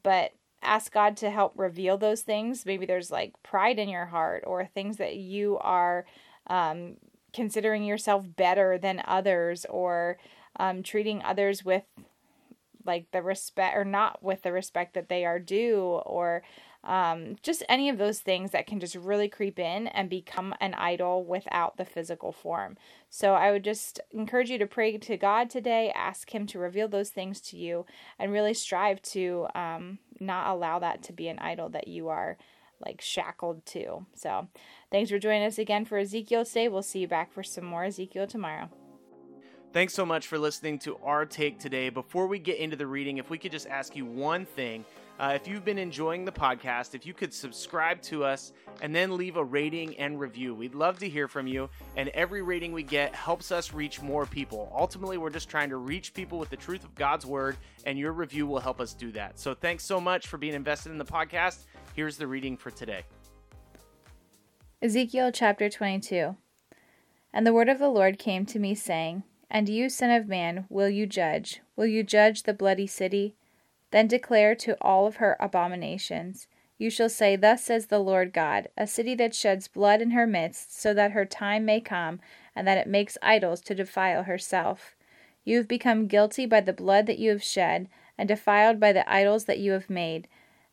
but 0.03 0.31
ask 0.62 0.91
God 0.91 1.17
to 1.17 1.29
help 1.29 1.53
reveal 1.55 1.98
those 1.98 2.21
things. 2.21 2.65
Maybe 2.65 2.86
there's 2.86 3.12
like 3.12 3.33
pride 3.43 3.79
in 3.79 3.89
your 3.89 4.05
heart 4.05 4.43
or 4.45 4.65
things 4.65 4.98
that 4.98 5.15
you 5.15 5.57
are 5.60 6.05
um, 6.51 6.98
considering 7.34 7.86
yourself 7.86 8.25
better 8.36 8.77
than 8.77 9.01
others 9.08 9.65
or 9.70 10.17
um, 10.58 10.84
treating 10.84 11.24
others 11.24 11.63
with 11.63 11.84
like 12.86 13.10
the 13.12 13.22
respect 13.22 13.75
or 13.75 13.86
not 13.86 14.22
with 14.22 14.41
the 14.41 14.51
respect 14.51 14.93
that 14.93 15.08
they 15.08 15.24
are 15.24 15.39
due 15.39 15.79
or 16.05 16.43
um, 16.84 17.36
just 17.43 17.63
any 17.70 17.89
of 17.89 18.00
those 18.00 18.20
things 18.20 18.51
that 18.51 18.65
can 18.65 18.79
just 18.79 18.96
really 18.96 19.29
creep 19.29 19.60
in 19.60 19.88
and 19.88 20.10
become 20.10 20.53
an 20.60 20.74
idol 20.74 21.24
without 21.24 21.77
the 21.77 21.86
physical 21.86 22.31
form. 22.31 22.75
So 23.10 23.36
I 23.36 23.51
would 23.51 23.63
just 23.63 24.01
encourage 24.12 24.50
you 24.50 24.58
to 24.58 24.65
pray 24.65 24.98
to 24.98 25.15
God 25.15 25.50
today, 25.50 25.93
ask 25.96 26.34
Him 26.34 26.48
to 26.48 26.60
reveal 26.60 26.88
those 26.88 27.12
things 27.12 27.39
to 27.41 27.58
you, 27.58 27.86
and 28.17 28.31
really 28.31 28.55
strive 28.55 29.00
to 29.03 29.48
um, 29.53 30.00
not 30.20 30.48
allow 30.48 30.79
that 30.79 31.03
to 31.03 31.13
be 31.13 31.27
an 31.27 31.38
idol 31.38 31.70
that 31.70 31.88
you 31.88 32.10
are 32.10 32.38
like 32.84 33.00
shackled 33.00 33.63
to. 33.67 34.05
So 34.15 34.48
thanks 34.91 35.10
for 35.10 35.17
joining 35.17 35.43
us 35.43 35.57
again 35.57 35.86
for 35.86 35.98
Ezekiel 35.98 36.45
today. 36.45 36.67
We'll 36.67 36.83
see 36.83 37.00
you 37.00 37.07
back 37.07 37.31
for 37.31 37.43
some 37.43 37.65
more 37.65 37.86
Ezekiel 37.86 38.27
tomorrow. 38.27 38.69
Thanks 39.74 39.93
so 39.93 40.05
much 40.05 40.27
for 40.27 40.38
listening 40.38 40.79
to 40.79 40.98
our 40.98 41.25
take 41.25 41.57
today. 41.57 41.89
Before 41.89 42.27
we 42.27 42.39
get 42.39 42.57
into 42.57 42.75
the 42.75 42.86
reading, 42.86 43.17
if 43.17 43.29
we 43.29 43.38
could 43.38 43.53
just 43.53 43.67
ask 43.67 43.95
you 43.95 44.05
one 44.05 44.45
thing. 44.45 44.83
Uh, 45.17 45.33
if 45.36 45.48
you've 45.48 45.63
been 45.63 45.77
enjoying 45.77 46.25
the 46.25 46.31
podcast, 46.31 46.95
if 46.95 47.05
you 47.05 47.13
could 47.13 47.33
subscribe 47.33 48.01
to 48.01 48.24
us 48.24 48.53
and 48.81 48.93
then 48.93 49.15
leave 49.15 49.38
a 49.38 49.43
rating 49.43 49.95
and 49.98 50.19
review, 50.19 50.55
we'd 50.55 50.74
love 50.74 50.98
to 50.98 51.07
hear 51.07 51.27
from 51.27 51.45
you. 51.45 51.69
And 51.95 52.10
every 52.10 52.41
rating 52.41 52.74
we 52.74 52.81
get 52.81 53.13
helps 53.13 53.51
us 53.51 53.71
reach 53.71 54.01
more 54.01 54.25
people. 54.25 54.74
Ultimately, 54.75 55.17
we're 55.17 55.29
just 55.29 55.48
trying 55.48 55.69
to 55.69 55.77
reach 55.77 56.13
people 56.13 56.39
with 56.39 56.50
the 56.50 56.57
truth 56.57 56.83
of 56.83 56.95
God's 56.95 57.25
word, 57.25 57.55
and 57.86 58.00
your 58.00 58.13
review 58.13 58.48
will 58.48 58.60
help 58.60 58.81
us 58.81 58.93
do 58.93 59.12
that. 59.12 59.38
So 59.39 59.53
thanks 59.53 59.86
so 59.86 60.01
much 60.01 60.27
for 60.27 60.38
being 60.38 60.55
invested 60.55 60.91
in 60.91 60.98
the 60.98 61.05
podcast. 61.05 61.65
Here's 61.93 62.17
the 62.17 62.25
reading 62.25 62.57
for 62.57 62.71
today 62.71 63.03
Ezekiel 64.83 65.31
chapter 65.31 65.69
22. 65.69 66.35
And 67.31 67.45
the 67.45 67.53
word 67.53 67.69
of 67.69 67.77
the 67.77 67.88
Lord 67.88 68.17
came 68.17 68.47
to 68.47 68.57
me, 68.57 68.73
saying, 68.73 69.21
And 69.47 69.69
you, 69.69 69.89
son 69.89 70.09
of 70.09 70.27
man, 70.27 70.65
will 70.69 70.89
you 70.89 71.05
judge? 71.05 71.61
Will 71.75 71.85
you 71.85 72.01
judge 72.01 72.41
the 72.43 72.53
bloody 72.53 72.88
city? 72.88 73.35
Then 73.91 74.07
declare 74.07 74.55
to 74.55 74.75
all 74.81 75.05
of 75.05 75.17
her 75.17 75.38
abominations. 75.39 76.47
You 76.79 76.89
shall 76.89 77.09
say, 77.09 77.35
Thus 77.35 77.63
says 77.63 77.85
the 77.85 78.00
Lord 78.00 78.33
God, 78.33 78.69
a 78.75 78.88
city 78.88 79.13
that 79.13 79.35
sheds 79.35 79.67
blood 79.67 80.01
in 80.01 80.11
her 80.11 80.25
midst, 80.25 80.75
so 80.81 80.95
that 80.95 81.11
her 81.11 81.25
time 81.25 81.63
may 81.63 81.79
come, 81.79 82.19
and 82.55 82.67
that 82.67 82.79
it 82.79 82.88
makes 82.88 83.19
idols 83.21 83.61
to 83.61 83.75
defile 83.75 84.23
herself. 84.23 84.95
You 85.45 85.57
have 85.57 85.67
become 85.67 86.07
guilty 86.07 86.47
by 86.47 86.61
the 86.61 86.73
blood 86.73 87.05
that 87.05 87.19
you 87.19 87.29
have 87.29 87.43
shed, 87.43 87.88
and 88.17 88.27
defiled 88.27 88.79
by 88.79 88.93
the 88.93 89.07
idols 89.07 89.45
that 89.45 89.59
you 89.59 89.73
have 89.73 89.91
made. 89.91 90.27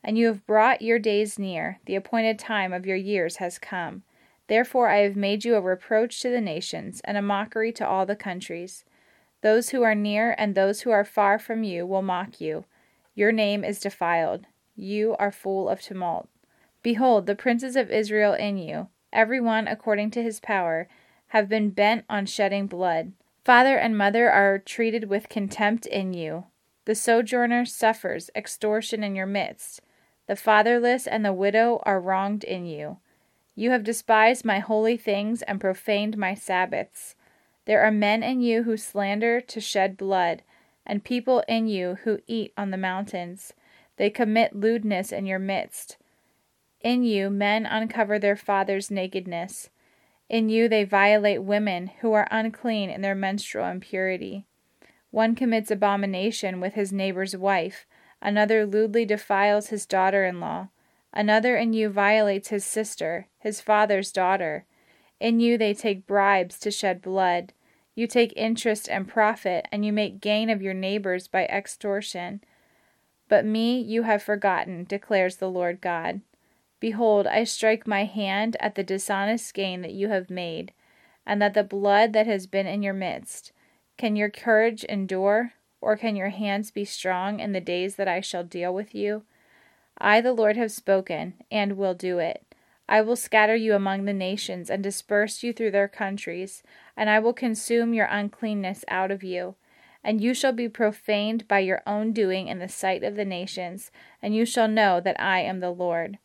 And 0.05 0.17
you 0.17 0.27
have 0.27 0.47
brought 0.47 0.81
your 0.81 0.99
days 0.99 1.39
near, 1.39 1.81
the 1.87 1.97
appointed 1.97 2.39
time 2.39 2.73
of 2.73 2.87
your 2.87 2.97
years 2.97 3.37
has 3.37 3.59
come. 3.59 4.03
Therefore 4.47 4.89
I 4.89 4.99
have 4.99 5.17
made 5.17 5.45
you 5.45 5.55
a 5.55 5.61
reproach 5.61 6.21
to 6.23 6.31
the 6.31 6.41
nations, 6.41 7.01
and 7.05 7.17
a 7.17 7.23
mockery 7.23 7.73
to 7.73 7.87
all 7.87 8.07
the 8.07 8.17
countries. 8.17 8.85
Those 9.43 9.71
who 9.71 9.83
are 9.83 9.95
near 9.95 10.35
and 10.39 10.55
those 10.55 10.81
who 10.81 10.91
are 10.91 11.05
far 11.05 11.39
from 11.39 11.63
you 11.63 11.87
will 11.87 12.03
mock 12.03 12.41
you. 12.41 12.65
Your 13.15 13.33
name 13.33 13.65
is 13.65 13.81
defiled. 13.81 14.47
You 14.77 15.17
are 15.19 15.33
full 15.33 15.69
of 15.69 15.81
tumult. 15.81 16.29
Behold, 16.83 17.27
the 17.27 17.35
princes 17.35 17.77
of 17.77 17.91
Israel 17.91 18.33
in 18.33 18.57
you, 18.57 18.89
every 19.13 19.41
one 19.41 19.69
according 19.69 20.11
to 20.13 20.23
his 20.23 20.41
power, 20.41 20.89
have 21.29 21.49
been 21.49 21.71
bent 21.71 22.05
on 22.09 22.25
shedding 22.27 22.67
blood. 22.67 23.13
Father 23.45 23.77
and 23.77 23.99
mother 23.99 24.31
are 24.31 24.59
treated 24.59 25.09
with 25.09 25.29
contempt 25.29 25.87
in 25.87 26.15
you. 26.15 26.45
The 26.85 26.95
sojourner 26.95 27.65
suffers 27.67 28.31
extortion 28.35 29.03
in 29.03 29.15
your 29.15 29.27
midst. 29.27 29.81
The 30.29 30.37
fatherless 30.37 31.07
and 31.07 31.25
the 31.25 31.33
widow 31.33 31.83
are 31.85 32.01
wronged 32.01 32.45
in 32.45 32.67
you. 32.67 32.99
You 33.57 33.71
have 33.71 33.83
despised 33.83 34.45
my 34.45 34.61
holy 34.61 34.97
things 34.97 35.43
and 35.43 35.61
profaned 35.61 36.17
my 36.17 36.35
Sabbaths. 36.35 37.17
There 37.65 37.81
are 37.83 37.91
men 37.91 38.23
in 38.23 38.41
you 38.41 38.63
who 38.63 38.77
slander 38.77 39.41
to 39.41 39.61
shed 39.61 39.97
blood, 39.97 40.43
and 40.87 41.03
people 41.03 41.43
in 41.49 41.67
you 41.67 41.97
who 42.05 42.21
eat 42.27 42.53
on 42.57 42.71
the 42.71 42.77
mountains. 42.77 43.55
They 43.97 44.11
commit 44.11 44.55
lewdness 44.55 45.13
in 45.13 45.27
your 45.27 45.39
midst. 45.39 45.97
In 46.83 47.03
you 47.03 47.31
men 47.31 47.67
uncover 47.67 48.19
their 48.19 48.37
father's 48.37 48.91
nakedness. 48.91 49.71
In 50.29 50.51
you 50.51 50.69
they 50.69 50.85
violate 50.85 51.43
women 51.43 51.89
who 52.01 52.13
are 52.13 52.29
unclean 52.31 52.91
in 52.91 53.01
their 53.01 53.15
menstrual 53.15 53.67
impurity. 53.67 54.45
One 55.11 55.35
commits 55.35 55.71
abomination 55.71 56.61
with 56.61 56.75
his 56.75 56.93
neighbor's 56.93 57.35
wife 57.35 57.87
Another 58.21 58.67
lewdly 58.67 59.05
defiles 59.05 59.69
his 59.69 59.87
daughter 59.87 60.25
in 60.25 60.41
law. 60.41 60.69
Another 61.13 61.57
in 61.57 61.73
you 61.73 61.89
violates 61.89 62.49
his 62.49 62.65
sister, 62.65 63.27
his 63.39 63.61
father's 63.61 64.13
daughter. 64.13 64.65
In 65.21 65.41
you 65.41 65.57
they 65.57 65.75
take 65.75 66.07
bribes 66.07 66.59
to 66.61 66.71
shed 66.71 67.03
blood. 67.03 67.53
You 67.95 68.07
take 68.07 68.33
interest 68.37 68.89
and 68.89 69.09
profit, 69.09 69.67
and 69.73 69.85
you 69.85 69.93
make 69.93 70.21
gain 70.21 70.51
of 70.51 70.63
your 70.63 70.75
neighbors 70.75 71.27
by 71.27 71.47
extortion. 71.47 72.43
But 73.29 73.45
me 73.45 73.81
you 73.81 74.05
have 74.05 74.23
forgotten, 74.23 74.85
declares 74.85 75.37
the 75.37 75.51
Lord 75.51 75.81
God. 75.81 76.21
Behold, 76.81 77.27
I 77.27 77.43
strike 77.45 77.87
my 77.87 78.05
hand 78.05 78.57
at 78.61 78.77
the 78.77 78.85
dishonest 78.85 79.53
gain 79.53 79.83
that 79.83 79.93
you 79.93 80.09
have 80.09 80.31
made, 80.31 80.73
and 81.27 81.43
at 81.43 81.55
the 81.55 81.65
blood 81.65 82.13
that 82.13 82.27
has 82.27 82.47
been 82.47 82.67
in 82.67 82.83
your 82.83 82.95
midst. 82.95 83.53
Can 83.97 84.15
your 84.15 84.31
courage 84.31 84.85
endure? 84.85 85.55
Or 85.81 85.97
can 85.97 86.17
your 86.17 86.31
hands 86.31 86.71
be 86.71 86.85
strong 86.85 87.41
in 87.41 87.53
the 87.53 87.61
days 87.61 87.97
that 87.97 88.09
I 88.09 88.21
shall 88.21 88.45
deal 88.45 88.75
with 88.75 88.95
you? 88.95 89.23
I, 89.99 90.21
the 90.21 90.33
Lord, 90.33 90.57
have 90.57 90.73
spoken, 90.73 91.35
and 91.51 91.77
will 91.77 91.95
do 91.95 92.19
it. 92.19 92.45
I 92.89 93.03
will 93.03 93.17
scatter 93.17 93.55
you 93.55 93.75
among 93.75 94.05
the 94.05 94.13
nations, 94.13 94.71
and 94.71 94.83
disperse 94.83 95.43
you 95.43 95.53
through 95.53 95.73
their 95.73 95.89
countries, 95.89 96.63
and 96.97 97.11
I 97.11 97.19
will 97.19 97.33
consume 97.33 97.93
your 97.93 98.07
uncleanness 98.07 98.85
out 98.89 99.11
of 99.11 99.23
you. 99.23 99.57
And 100.03 100.21
you 100.21 100.33
shall 100.33 100.53
be 100.53 100.69
profaned 100.69 101.47
by 101.49 101.59
your 101.59 101.83
own 101.87 102.13
doing 102.13 102.49
in 102.49 102.61
the 102.61 102.69
sight 102.69 103.03
of 103.03 103.17
the 103.17 103.25
nations, 103.25 103.91
and 104.23 104.35
you 104.35 104.47
shall 104.47 104.69
know 104.69 105.01
that 105.01 105.21
I 105.21 105.41
am 105.41 105.61
the 105.61 105.71
Lord. 105.71 106.19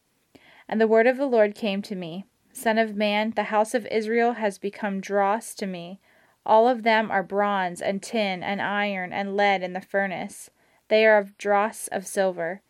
And 0.70 0.80
the 0.80 0.88
word 0.88 1.08
of 1.08 1.18
the 1.18 1.26
Lord 1.26 1.56
came 1.56 1.82
to 1.84 1.96
me 1.96 2.26
Son 2.54 2.78
of 2.78 2.96
man, 2.96 3.34
the 3.36 3.46
house 3.46 3.74
of 3.74 3.88
Israel 3.88 4.34
has 4.34 4.60
become 4.60 5.02
dross 5.02 5.56
to 5.56 5.66
me 5.66 6.00
all 6.46 6.68
of 6.68 6.84
them 6.84 7.10
are 7.10 7.24
bronze 7.24 7.82
and 7.82 8.04
tin 8.04 8.44
and 8.44 8.62
iron 8.62 9.14
and 9.14 9.38
lead 9.38 9.64
in 9.64 9.74
the 9.74 9.82
furnace. 9.82 10.50
They 10.90 11.06
are 11.06 11.18
of 11.18 11.38
dross 11.38 11.88
of 11.88 12.06
silver. 12.06 12.62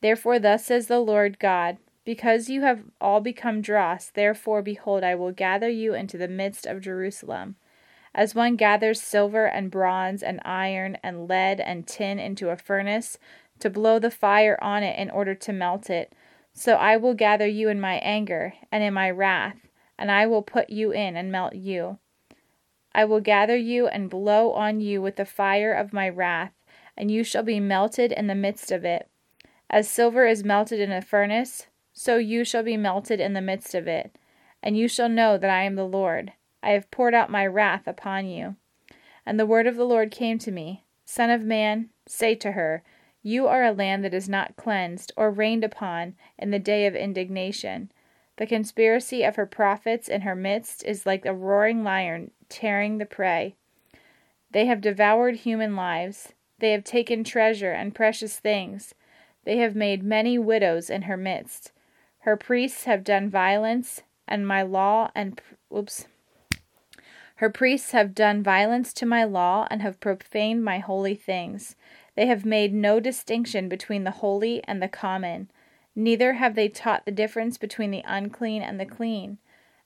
Therefore, 0.00 0.38
thus 0.38 0.66
says 0.66 0.86
the 0.86 1.00
Lord 1.00 1.38
God 1.38 1.78
Because 2.04 2.50
you 2.50 2.62
have 2.62 2.82
all 3.00 3.20
become 3.20 3.62
dross, 3.62 4.10
therefore, 4.10 4.62
behold, 4.62 5.04
I 5.04 5.14
will 5.14 5.32
gather 5.32 5.68
you 5.68 5.94
into 5.94 6.18
the 6.18 6.28
midst 6.28 6.66
of 6.66 6.80
Jerusalem. 6.80 7.56
As 8.14 8.34
one 8.34 8.56
gathers 8.56 9.00
silver 9.00 9.46
and 9.46 9.70
bronze 9.70 10.22
and 10.22 10.40
iron 10.44 10.98
and 11.02 11.26
lead 11.26 11.60
and 11.60 11.86
tin 11.86 12.18
into 12.18 12.50
a 12.50 12.56
furnace 12.56 13.18
to 13.60 13.70
blow 13.70 13.98
the 13.98 14.10
fire 14.10 14.58
on 14.62 14.82
it 14.82 14.98
in 14.98 15.10
order 15.10 15.34
to 15.34 15.52
melt 15.52 15.88
it, 15.88 16.12
so 16.52 16.74
I 16.74 16.96
will 16.96 17.14
gather 17.14 17.46
you 17.46 17.68
in 17.68 17.80
my 17.80 17.94
anger 17.94 18.54
and 18.70 18.84
in 18.84 18.94
my 18.94 19.10
wrath, 19.10 19.56
and 19.98 20.10
I 20.10 20.26
will 20.26 20.42
put 20.42 20.70
you 20.70 20.92
in 20.92 21.16
and 21.16 21.32
melt 21.32 21.54
you. 21.54 21.98
I 22.94 23.04
will 23.04 23.20
gather 23.20 23.56
you 23.56 23.88
and 23.88 24.08
blow 24.08 24.52
on 24.52 24.80
you 24.80 25.02
with 25.02 25.16
the 25.16 25.24
fire 25.24 25.72
of 25.72 25.92
my 25.92 26.08
wrath, 26.08 26.52
and 26.96 27.10
you 27.10 27.24
shall 27.24 27.42
be 27.42 27.58
melted 27.58 28.12
in 28.12 28.28
the 28.28 28.34
midst 28.34 28.70
of 28.70 28.84
it. 28.84 29.08
As 29.68 29.88
silver 29.88 30.26
is 30.26 30.44
melted 30.44 30.78
in 30.78 30.92
a 30.92 31.02
furnace, 31.02 31.66
so 31.92 32.18
you 32.18 32.44
shall 32.44 32.62
be 32.62 32.76
melted 32.76 33.20
in 33.20 33.32
the 33.32 33.40
midst 33.40 33.74
of 33.74 33.88
it. 33.88 34.16
And 34.62 34.76
you 34.76 34.86
shall 34.86 35.08
know 35.08 35.36
that 35.36 35.50
I 35.50 35.64
am 35.64 35.74
the 35.74 35.84
Lord. 35.84 36.32
I 36.62 36.70
have 36.70 36.90
poured 36.90 37.14
out 37.14 37.30
my 37.30 37.46
wrath 37.46 37.86
upon 37.86 38.26
you. 38.26 38.56
And 39.26 39.38
the 39.38 39.46
word 39.46 39.66
of 39.66 39.76
the 39.76 39.84
Lord 39.84 40.10
came 40.10 40.38
to 40.38 40.50
me 40.50 40.84
Son 41.04 41.30
of 41.30 41.42
man, 41.42 41.90
say 42.06 42.34
to 42.36 42.52
her, 42.52 42.82
You 43.22 43.46
are 43.46 43.64
a 43.64 43.72
land 43.72 44.04
that 44.04 44.14
is 44.14 44.28
not 44.28 44.56
cleansed 44.56 45.12
or 45.16 45.30
rained 45.30 45.64
upon 45.64 46.14
in 46.38 46.50
the 46.50 46.58
day 46.58 46.86
of 46.86 46.94
indignation. 46.94 47.90
The 48.36 48.46
conspiracy 48.46 49.22
of 49.22 49.36
her 49.36 49.46
prophets 49.46 50.08
in 50.08 50.22
her 50.22 50.34
midst 50.34 50.84
is 50.84 51.06
like 51.06 51.24
a 51.24 51.34
roaring 51.34 51.84
lion 51.84 52.32
tearing 52.48 52.98
the 52.98 53.06
prey. 53.06 53.54
They 54.50 54.66
have 54.66 54.80
devoured 54.80 55.36
human 55.36 55.74
lives. 55.74 56.32
They 56.60 56.72
have 56.72 56.84
taken 56.84 57.24
treasure 57.24 57.72
and 57.72 57.94
precious 57.94 58.38
things. 58.38 58.94
They 59.44 59.58
have 59.58 59.74
made 59.74 60.02
many 60.02 60.38
widows 60.38 60.88
in 60.88 61.02
her 61.02 61.16
midst. 61.16 61.72
Her 62.20 62.36
priests 62.36 62.84
have 62.84 63.04
done 63.04 63.28
violence, 63.28 64.02
and 64.26 64.46
my 64.46 64.62
law 64.62 65.10
and 65.14 65.40
oops, 65.76 66.06
Her 67.36 67.50
priests 67.50 67.90
have 67.90 68.14
done 68.14 68.42
violence 68.42 68.92
to 68.94 69.06
my 69.06 69.24
law 69.24 69.66
and 69.70 69.82
have 69.82 70.00
profaned 70.00 70.64
my 70.64 70.78
holy 70.78 71.14
things. 71.14 71.74
They 72.14 72.26
have 72.26 72.44
made 72.44 72.72
no 72.72 73.00
distinction 73.00 73.68
between 73.68 74.04
the 74.04 74.12
holy 74.12 74.62
and 74.64 74.80
the 74.80 74.88
common, 74.88 75.50
neither 75.96 76.34
have 76.34 76.54
they 76.54 76.68
taught 76.68 77.04
the 77.04 77.12
difference 77.12 77.58
between 77.58 77.90
the 77.90 78.04
unclean 78.06 78.62
and 78.62 78.78
the 78.78 78.86
clean. 78.86 79.38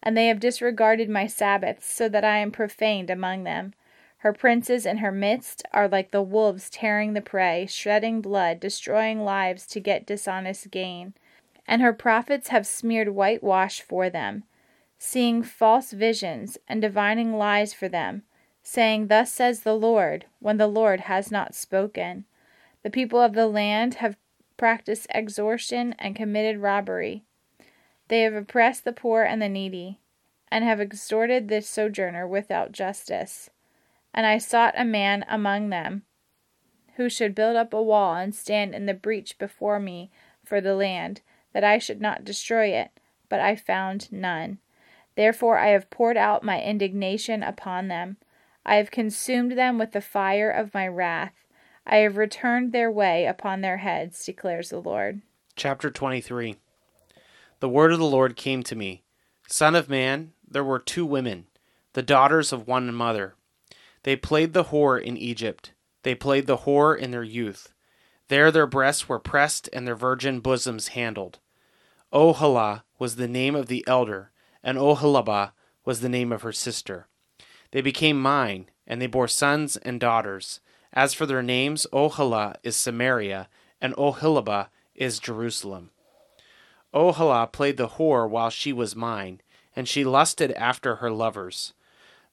And 0.02 0.16
they 0.16 0.28
have 0.28 0.40
disregarded 0.40 1.08
my 1.08 1.26
Sabbaths, 1.26 1.86
so 1.86 2.08
that 2.08 2.24
I 2.24 2.38
am 2.38 2.50
profaned 2.50 3.10
among 3.10 3.44
them. 3.44 3.74
Her 4.18 4.32
princes 4.32 4.86
in 4.86 4.98
her 4.98 5.12
midst 5.12 5.62
are 5.72 5.88
like 5.88 6.10
the 6.10 6.22
wolves 6.22 6.70
tearing 6.70 7.12
the 7.12 7.20
prey, 7.20 7.66
shedding 7.66 8.20
blood, 8.20 8.60
destroying 8.60 9.24
lives 9.24 9.66
to 9.68 9.80
get 9.80 10.06
dishonest 10.06 10.70
gain. 10.70 11.14
And 11.66 11.82
her 11.82 11.92
prophets 11.92 12.48
have 12.48 12.66
smeared 12.66 13.10
whitewash 13.10 13.80
for 13.80 14.08
them, 14.08 14.44
seeing 14.98 15.42
false 15.42 15.92
visions 15.92 16.58
and 16.66 16.80
divining 16.80 17.36
lies 17.36 17.72
for 17.72 17.88
them 17.88 18.22
saying, 18.68 19.06
Thus 19.06 19.32
says 19.32 19.60
the 19.60 19.74
Lord, 19.74 20.26
when 20.40 20.58
the 20.58 20.66
Lord 20.66 21.00
has 21.00 21.30
not 21.30 21.54
spoken. 21.54 22.26
The 22.82 22.90
people 22.90 23.18
of 23.18 23.32
the 23.32 23.46
land 23.46 23.94
have 23.94 24.18
practiced 24.58 25.06
extortion 25.14 25.94
and 25.98 26.14
committed 26.14 26.60
robbery. 26.60 27.24
They 28.08 28.22
have 28.22 28.34
oppressed 28.34 28.84
the 28.84 28.92
poor 28.92 29.22
and 29.22 29.40
the 29.40 29.48
needy, 29.48 30.00
and 30.50 30.64
have 30.64 30.80
extorted 30.80 31.48
the 31.48 31.62
sojourner 31.62 32.26
without 32.26 32.72
justice. 32.72 33.50
And 34.14 34.26
I 34.26 34.38
sought 34.38 34.74
a 34.76 34.84
man 34.84 35.24
among 35.28 35.68
them 35.68 36.02
who 36.96 37.08
should 37.08 37.34
build 37.34 37.56
up 37.56 37.72
a 37.72 37.82
wall 37.82 38.14
and 38.14 38.34
stand 38.34 38.74
in 38.74 38.86
the 38.86 38.94
breach 38.94 39.38
before 39.38 39.78
me 39.78 40.10
for 40.44 40.60
the 40.60 40.74
land, 40.74 41.20
that 41.52 41.62
I 41.62 41.78
should 41.78 42.00
not 42.00 42.24
destroy 42.24 42.68
it, 42.68 42.90
but 43.28 43.40
I 43.40 43.54
found 43.54 44.10
none. 44.10 44.58
Therefore 45.14 45.58
I 45.58 45.68
have 45.68 45.90
poured 45.90 46.16
out 46.16 46.42
my 46.42 46.60
indignation 46.60 47.42
upon 47.42 47.88
them 47.88 48.16
I 48.68 48.76
have 48.76 48.90
consumed 48.90 49.52
them 49.52 49.78
with 49.78 49.92
the 49.92 50.02
fire 50.02 50.50
of 50.50 50.74
my 50.74 50.86
wrath. 50.86 51.32
I 51.86 51.96
have 51.98 52.18
returned 52.18 52.72
their 52.72 52.90
way 52.90 53.24
upon 53.24 53.62
their 53.62 53.78
heads, 53.78 54.22
declares 54.26 54.68
the 54.68 54.78
Lord. 54.78 55.22
Chapter 55.56 55.90
23 55.90 56.56
The 57.60 57.68
word 57.68 57.92
of 57.92 57.98
the 57.98 58.06
Lord 58.06 58.36
came 58.36 58.62
to 58.64 58.76
me 58.76 59.02
Son 59.48 59.74
of 59.74 59.88
man, 59.88 60.32
there 60.46 60.64
were 60.64 60.78
two 60.78 61.04
women, 61.04 61.46
the 61.94 62.02
daughters 62.02 62.52
of 62.52 62.68
one 62.68 62.94
mother. 62.94 63.34
They 64.04 64.14
played 64.14 64.52
the 64.52 64.64
whore 64.64 65.00
in 65.00 65.16
Egypt. 65.16 65.72
They 66.02 66.14
played 66.14 66.46
the 66.46 66.58
whore 66.58 66.96
in 66.96 67.10
their 67.10 67.24
youth. 67.24 67.72
There 68.28 68.50
their 68.50 68.66
breasts 68.66 69.08
were 69.08 69.18
pressed 69.18 69.68
and 69.72 69.86
their 69.86 69.96
virgin 69.96 70.40
bosoms 70.40 70.88
handled. 70.88 71.40
Oholah 72.12 72.84
was 72.98 73.16
the 73.16 73.28
name 73.28 73.54
of 73.54 73.66
the 73.66 73.84
elder, 73.86 74.30
and 74.62 74.78
Oholibah 74.78 75.52
was 75.84 76.00
the 76.00 76.08
name 76.08 76.30
of 76.32 76.42
her 76.42 76.52
sister. 76.52 77.08
They 77.72 77.80
became 77.80 78.20
mine, 78.20 78.70
and 78.86 79.02
they 79.02 79.06
bore 79.06 79.28
sons 79.28 79.76
and 79.78 79.98
daughters. 79.98 80.60
As 80.92 81.12
for 81.12 81.26
their 81.26 81.42
names, 81.42 81.86
Oholah 81.92 82.56
is 82.62 82.76
Samaria, 82.76 83.48
and 83.80 83.94
Oholibah 83.96 84.68
is 84.94 85.18
Jerusalem. 85.18 85.90
Oholah 86.94 87.52
played 87.52 87.76
the 87.76 87.88
whore 87.88 88.28
while 88.28 88.50
she 88.50 88.72
was 88.72 88.96
mine, 88.96 89.40
and 89.76 89.88
she 89.88 90.04
lusted 90.04 90.52
after 90.52 90.96
her 90.96 91.10
lovers. 91.10 91.74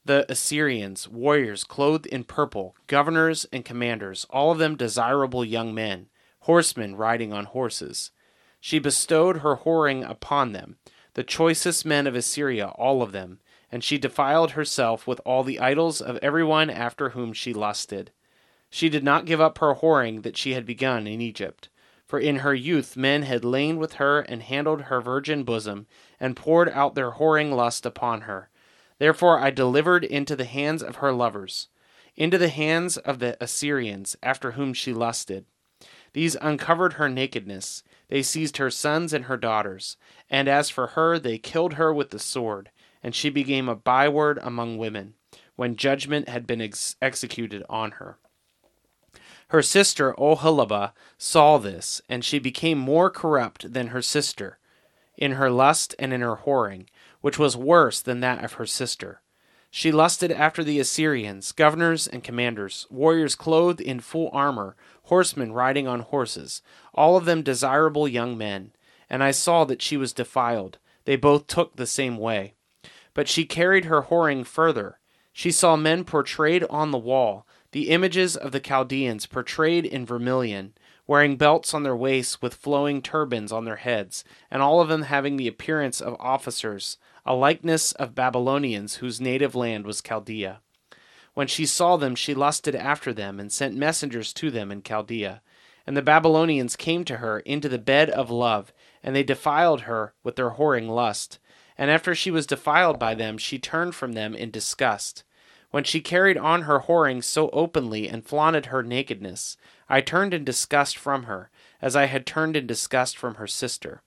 The 0.06 0.26
Assyrians, 0.30 1.08
warriors 1.08 1.64
clothed 1.64 2.06
in 2.06 2.24
purple, 2.24 2.76
governors 2.88 3.46
and 3.52 3.66
commanders, 3.66 4.26
all 4.30 4.52
of 4.52 4.60
them 4.60 4.76
desirable 4.76 5.44
young 5.44 5.74
men, 5.74 6.10
horsemen 6.42 6.96
riding 6.96 7.34
on 7.34 7.46
horses. 7.46 8.12
She 8.60 8.80
bestowed 8.80 9.38
her 9.38 9.58
whoring 9.58 10.08
upon 10.08 10.52
them, 10.52 10.78
the 11.16 11.24
choicest 11.24 11.86
men 11.86 12.08
of 12.08 12.16
Assyria, 12.16 12.68
all 12.68 13.02
of 13.02 13.12
them, 13.12 13.40
and 13.72 13.84
she 13.84 13.98
defiled 13.98 14.52
herself 14.52 15.08
with 15.08 15.20
all 15.26 15.44
the 15.44 15.60
idols 15.60 16.02
of 16.02 16.18
everyone 16.18 16.70
after 16.70 17.10
whom 17.10 17.34
she 17.34 17.54
lusted. 17.54 18.12
She 18.70 18.90
did 18.90 19.04
not 19.04 19.26
give 19.26 19.42
up 19.42 19.58
her 19.58 19.76
whoring 19.76 20.24
that 20.24 20.38
she 20.38 20.53
had 20.53 20.66
begun 20.66 21.08
in 21.08 21.20
Egypt. 21.20 21.70
For 22.07 22.20
in 22.20 22.37
her 22.37 22.53
youth 22.53 22.96
men 22.96 23.24
had 23.24 23.44
lain 23.44 23.77
with 23.77 23.94
her 23.94 24.22
and 24.22 24.44
handled 24.44 24.83
her 24.83 25.01
virgin 25.01 25.44
bosom, 25.44 25.87
and 26.20 26.35
poured 26.35 26.70
out 26.70 26.96
their 26.96 27.11
whoring 27.11 27.53
lust 27.53 27.85
upon 27.85 28.22
her. 28.22 28.50
Therefore 29.00 29.39
I 29.39 29.50
delivered 29.50 30.03
into 30.03 30.35
the 30.35 30.46
hands 30.46 30.83
of 30.83 30.98
her 30.98 31.11
lovers, 31.11 31.68
into 32.15 32.37
the 32.37 32.50
hands 32.50 32.98
of 32.98 33.20
the 33.20 33.37
Assyrians, 33.41 34.15
after 34.22 34.51
whom 34.51 34.74
she 34.74 34.94
lusted. 34.94 35.46
These 36.13 36.37
uncovered 36.41 36.94
her 36.94 37.09
nakedness. 37.09 37.83
They 38.07 38.24
seized 38.24 38.57
her 38.57 38.70
sons 38.70 39.11
and 39.11 39.25
her 39.25 39.35
daughters. 39.35 39.98
And 40.29 40.48
as 40.48 40.70
for 40.70 40.87
her, 40.87 41.20
they 41.20 41.37
killed 41.37 41.74
her 41.74 41.94
with 41.94 42.11
the 42.11 42.20
sword 42.20 42.70
and 43.05 43.13
she 43.13 43.29
became 43.29 43.70
a 43.70 43.75
byword 43.75 44.39
among 44.41 44.79
women 44.79 45.13
when 45.55 45.75
judgment 45.75 46.27
had 46.27 46.48
been 46.48 46.59
ex- 46.59 46.96
executed 47.03 47.63
on 47.70 47.91
her. 47.91 48.18
Her 49.50 49.62
sister 49.62 50.14
Oholibah 50.18 50.94
saw 51.18 51.58
this, 51.58 52.01
and 52.10 52.25
she 52.25 52.40
became 52.40 52.77
more 52.77 53.10
corrupt 53.10 53.74
than 53.74 53.88
her 53.88 54.01
sister, 54.01 54.58
in 55.18 55.34
her 55.34 55.50
lust 55.50 55.96
and 56.00 56.12
in 56.12 56.22
her 56.22 56.38
whoring, 56.38 56.88
which 57.22 57.38
was 57.38 57.55
worse 57.55 58.01
than 58.01 58.20
that 58.22 58.44
of 58.44 58.53
her 58.53 58.66
sister. 58.66 59.22
She 59.70 59.92
lusted 59.92 60.31
after 60.31 60.64
the 60.64 60.79
Assyrians, 60.79 61.51
governors 61.51 62.08
and 62.08 62.24
commanders, 62.24 62.88
warriors 62.90 63.36
clothed 63.36 63.81
in 63.81 64.00
full 64.00 64.29
armor, 64.31 64.75
horsemen 65.03 65.51
riding 65.51 65.88
on 65.88 66.00
horses, 66.00 66.62
all 66.94 67.18
of 67.18 67.25
them 67.25 67.42
desirable 67.42 68.08
young 68.08 68.38
men. 68.38 68.72
And 69.10 69.22
I 69.22 69.31
saw 69.31 69.66
that 69.66 69.81
she 69.81 69.98
was 69.98 70.14
defiled. 70.14 70.77
They 71.03 71.18
both 71.18 71.48
took 71.48 71.75
the 71.75 71.86
same 71.86 72.18
way. 72.18 72.53
But 73.14 73.27
she 73.27 73.46
carried 73.46 73.86
her 73.86 74.03
whoring 74.03 74.46
further. 74.46 74.98
She 75.34 75.51
saw 75.51 75.75
men 75.75 76.05
portrayed 76.05 76.64
on 76.70 76.92
the 76.92 76.98
wall, 76.98 77.46
the 77.72 77.90
images 77.90 78.36
of 78.36 78.51
the 78.51 78.60
Chaldeans 78.60 79.25
portrayed 79.25 79.86
in 79.86 80.06
vermilion, 80.06 80.74
wearing 81.08 81.36
belts 81.36 81.74
on 81.74 81.84
their 81.84 81.96
waists 81.96 82.42
with 82.42 82.54
flowing 82.54 83.01
turbans 83.01 83.51
on 83.51 83.66
their 83.66 83.75
heads, 83.78 84.24
and 84.50 84.62
all 84.62 84.82
of 84.82 84.88
them 84.88 85.04
having 85.04 85.38
the 85.38 85.48
appearance 85.48 86.01
of 86.01 86.16
officers, 86.20 86.98
a 87.25 87.34
likeness 87.36 87.92
of 87.94 88.16
Babylonians 88.16 88.96
whose 88.96 89.22
native 89.22 89.56
land 89.56 89.86
was 89.86 90.01
Chaldea. 90.01 90.62
When 91.34 91.48
she 91.48 91.66
saw 91.66 91.98
them, 91.98 92.16
she 92.16 92.34
lusted 92.34 92.75
after 92.75 93.12
them, 93.12 93.40
and 93.40 93.51
sent 93.51 93.75
messengers 93.75 94.32
to 94.34 94.50
them 94.50 94.72
in 94.72 94.82
Chaldea. 94.82 95.42
And 95.86 95.96
the 95.96 96.01
Babylonians 96.01 96.75
came 96.75 97.04
to 97.06 97.18
her 97.18 97.42
into 97.42 97.70
the 97.70 97.78
bed 97.78 98.10
of 98.10 98.32
love, 98.32 98.74
and 99.04 99.16
they 99.16 99.24
defiled 99.24 99.82
her 99.82 100.14
with 100.24 100.38
their 100.38 100.51
whoring 100.51 100.88
lust. 100.88 101.40
And 101.78 101.92
after 101.92 102.16
she 102.16 102.32
was 102.32 102.48
defiled 102.48 102.98
by 102.98 103.16
them, 103.16 103.38
she 103.38 103.60
turned 103.60 103.96
from 103.96 104.14
them 104.14 104.34
in 104.34 104.50
disgust. 104.50 105.24
When 105.72 105.84
she 105.84 106.01
carried 106.01 106.38
on 106.38 106.64
her 106.64 106.82
whoring 106.82 107.24
so 107.24 107.50
openly 107.50 108.08
and 108.08 108.25
flaunted 108.25 108.68
her 108.68 108.84
nakedness, 108.84 109.58
I 109.90 110.01
turned 110.01 110.34
in 110.34 110.44
disgust 110.44 110.98
from 110.98 111.24
her, 111.24 111.50
as 111.82 111.96
I 111.96 112.06
had 112.06 112.25
turned 112.25 112.56
in 112.56 112.68
disgust 112.68 113.18
from 113.18 113.36
her 113.36 113.48
sister. 113.48 114.01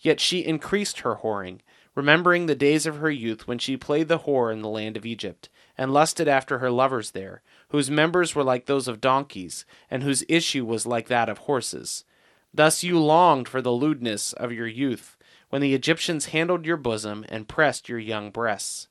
Yet 0.00 0.20
she 0.20 0.44
increased 0.44 1.00
her 1.00 1.16
whoring, 1.16 1.60
remembering 1.94 2.46
the 2.46 2.54
days 2.54 2.86
of 2.86 2.98
her 2.98 3.10
youth 3.10 3.46
when 3.46 3.58
she 3.58 3.76
played 3.76 4.08
the 4.08 4.20
whore 4.20 4.52
in 4.52 4.62
the 4.62 4.68
land 4.68 4.96
of 4.96 5.06
Egypt, 5.06 5.48
and 5.78 5.92
lusted 5.92 6.28
after 6.28 6.58
her 6.58 6.70
lovers 6.70 7.12
there, 7.12 7.42
whose 7.68 7.90
members 7.90 8.34
were 8.34 8.44
like 8.44 8.66
those 8.66 8.88
of 8.88 9.00
donkeys, 9.00 9.64
and 9.90 10.02
whose 10.02 10.24
issue 10.28 10.64
was 10.64 10.86
like 10.86 11.08
that 11.08 11.28
of 11.28 11.38
horses. 11.38 12.04
Thus 12.52 12.84
you 12.84 12.98
longed 12.98 13.48
for 13.48 13.62
the 13.62 13.72
lewdness 13.72 14.32
of 14.32 14.52
your 14.52 14.66
youth 14.66 15.16
when 15.50 15.62
the 15.62 15.74
Egyptians 15.74 16.26
handled 16.26 16.66
your 16.66 16.76
bosom 16.76 17.24
and 17.28 17.48
pressed 17.48 17.88
your 17.88 17.98
young 17.98 18.30
breasts. 18.30 18.88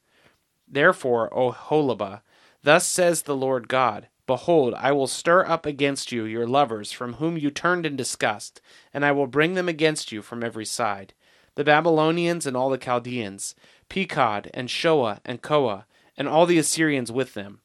Therefore, 0.73 1.31
O 1.37 1.51
Oholibah, 1.51 2.23
thus 2.63 2.87
says 2.87 3.21
the 3.21 3.35
Lord 3.35 3.67
God 3.67 4.07
Behold, 4.25 4.73
I 4.73 4.91
will 4.91 5.05
stir 5.05 5.45
up 5.45 5.67
against 5.67 6.11
you 6.11 6.23
your 6.23 6.47
lovers 6.47 6.91
from 6.91 7.13
whom 7.13 7.37
you 7.37 7.51
turned 7.51 7.85
in 7.85 7.95
disgust, 7.95 8.59
and 8.91 9.05
I 9.05 9.11
will 9.11 9.27
bring 9.27 9.53
them 9.53 9.69
against 9.69 10.11
you 10.11 10.23
from 10.23 10.43
every 10.43 10.65
side 10.65 11.13
the 11.55 11.63
Babylonians 11.63 12.47
and 12.47 12.57
all 12.57 12.71
the 12.71 12.79
Chaldeans, 12.79 13.53
Pekod 13.87 14.49
and 14.55 14.67
Shoa 14.67 15.19
and 15.23 15.43
Koa, 15.43 15.85
and 16.17 16.27
all 16.27 16.47
the 16.47 16.57
Assyrians 16.57 17.11
with 17.11 17.35
them. 17.35 17.59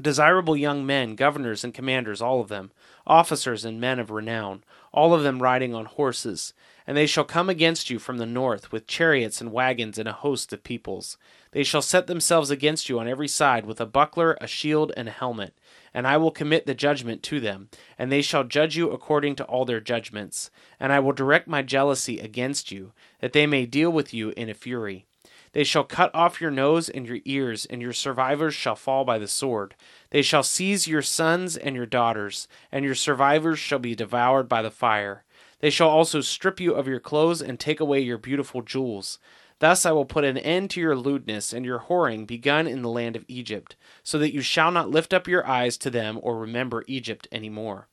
Desirable 0.00 0.56
young 0.56 0.86
men, 0.86 1.16
governors 1.16 1.64
and 1.64 1.74
commanders, 1.74 2.22
all 2.22 2.40
of 2.40 2.46
them, 2.46 2.70
officers 3.08 3.64
and 3.64 3.80
men 3.80 3.98
of 3.98 4.12
renown, 4.12 4.62
all 4.92 5.12
of 5.12 5.24
them 5.24 5.42
riding 5.42 5.74
on 5.74 5.86
horses, 5.86 6.54
and 6.86 6.96
they 6.96 7.06
shall 7.06 7.24
come 7.24 7.48
against 7.48 7.90
you 7.90 7.98
from 7.98 8.18
the 8.18 8.26
north 8.26 8.72
with 8.72 8.86
chariots 8.86 9.40
and 9.40 9.52
wagons 9.52 9.98
and 9.98 10.08
a 10.08 10.12
host 10.12 10.52
of 10.52 10.62
peoples. 10.62 11.16
They 11.52 11.62
shall 11.62 11.82
set 11.82 12.06
themselves 12.06 12.50
against 12.50 12.88
you 12.88 12.98
on 12.98 13.08
every 13.08 13.28
side 13.28 13.66
with 13.66 13.80
a 13.80 13.86
buckler, 13.86 14.36
a 14.40 14.46
shield, 14.46 14.92
and 14.96 15.08
a 15.08 15.12
helmet. 15.12 15.56
And 15.92 16.06
I 16.06 16.16
will 16.16 16.30
commit 16.30 16.66
the 16.66 16.74
judgment 16.74 17.22
to 17.24 17.40
them, 17.40 17.68
and 17.98 18.10
they 18.10 18.22
shall 18.22 18.44
judge 18.44 18.76
you 18.76 18.90
according 18.90 19.36
to 19.36 19.44
all 19.44 19.64
their 19.64 19.80
judgments. 19.80 20.50
And 20.78 20.92
I 20.92 21.00
will 21.00 21.12
direct 21.12 21.48
my 21.48 21.62
jealousy 21.62 22.18
against 22.18 22.70
you, 22.70 22.92
that 23.20 23.32
they 23.32 23.46
may 23.46 23.66
deal 23.66 23.90
with 23.90 24.14
you 24.14 24.32
in 24.36 24.48
a 24.48 24.54
fury. 24.54 25.06
They 25.52 25.64
shall 25.64 25.82
cut 25.82 26.14
off 26.14 26.40
your 26.40 26.52
nose 26.52 26.88
and 26.88 27.06
your 27.06 27.18
ears, 27.24 27.66
and 27.66 27.82
your 27.82 27.92
survivors 27.92 28.54
shall 28.54 28.76
fall 28.76 29.04
by 29.04 29.18
the 29.18 29.26
sword. 29.26 29.74
They 30.10 30.22
shall 30.22 30.44
seize 30.44 30.86
your 30.86 31.02
sons 31.02 31.56
and 31.56 31.74
your 31.74 31.86
daughters, 31.86 32.46
and 32.70 32.84
your 32.84 32.94
survivors 32.94 33.58
shall 33.58 33.80
be 33.80 33.96
devoured 33.96 34.48
by 34.48 34.62
the 34.62 34.70
fire. 34.70 35.24
They 35.60 35.70
shall 35.70 35.88
also 35.88 36.20
strip 36.20 36.60
you 36.60 36.74
of 36.74 36.88
your 36.88 37.00
clothes 37.00 37.40
and 37.40 37.58
take 37.58 37.80
away 37.80 38.00
your 38.00 38.18
beautiful 38.18 38.62
jewels. 38.62 39.18
Thus 39.60 39.84
I 39.84 39.92
will 39.92 40.06
put 40.06 40.24
an 40.24 40.38
end 40.38 40.70
to 40.70 40.80
your 40.80 40.96
lewdness 40.96 41.52
and 41.52 41.64
your 41.64 41.80
whoring 41.80 42.26
begun 42.26 42.66
in 42.66 42.82
the 42.82 42.88
land 42.88 43.14
of 43.14 43.26
Egypt, 43.28 43.76
so 44.02 44.18
that 44.18 44.32
you 44.32 44.40
shall 44.40 44.70
not 44.70 44.90
lift 44.90 45.12
up 45.12 45.28
your 45.28 45.46
eyes 45.46 45.76
to 45.78 45.90
them 45.90 46.18
or 46.22 46.38
remember 46.38 46.82
Egypt 46.86 47.28
any 47.30 47.50
more. 47.50 47.86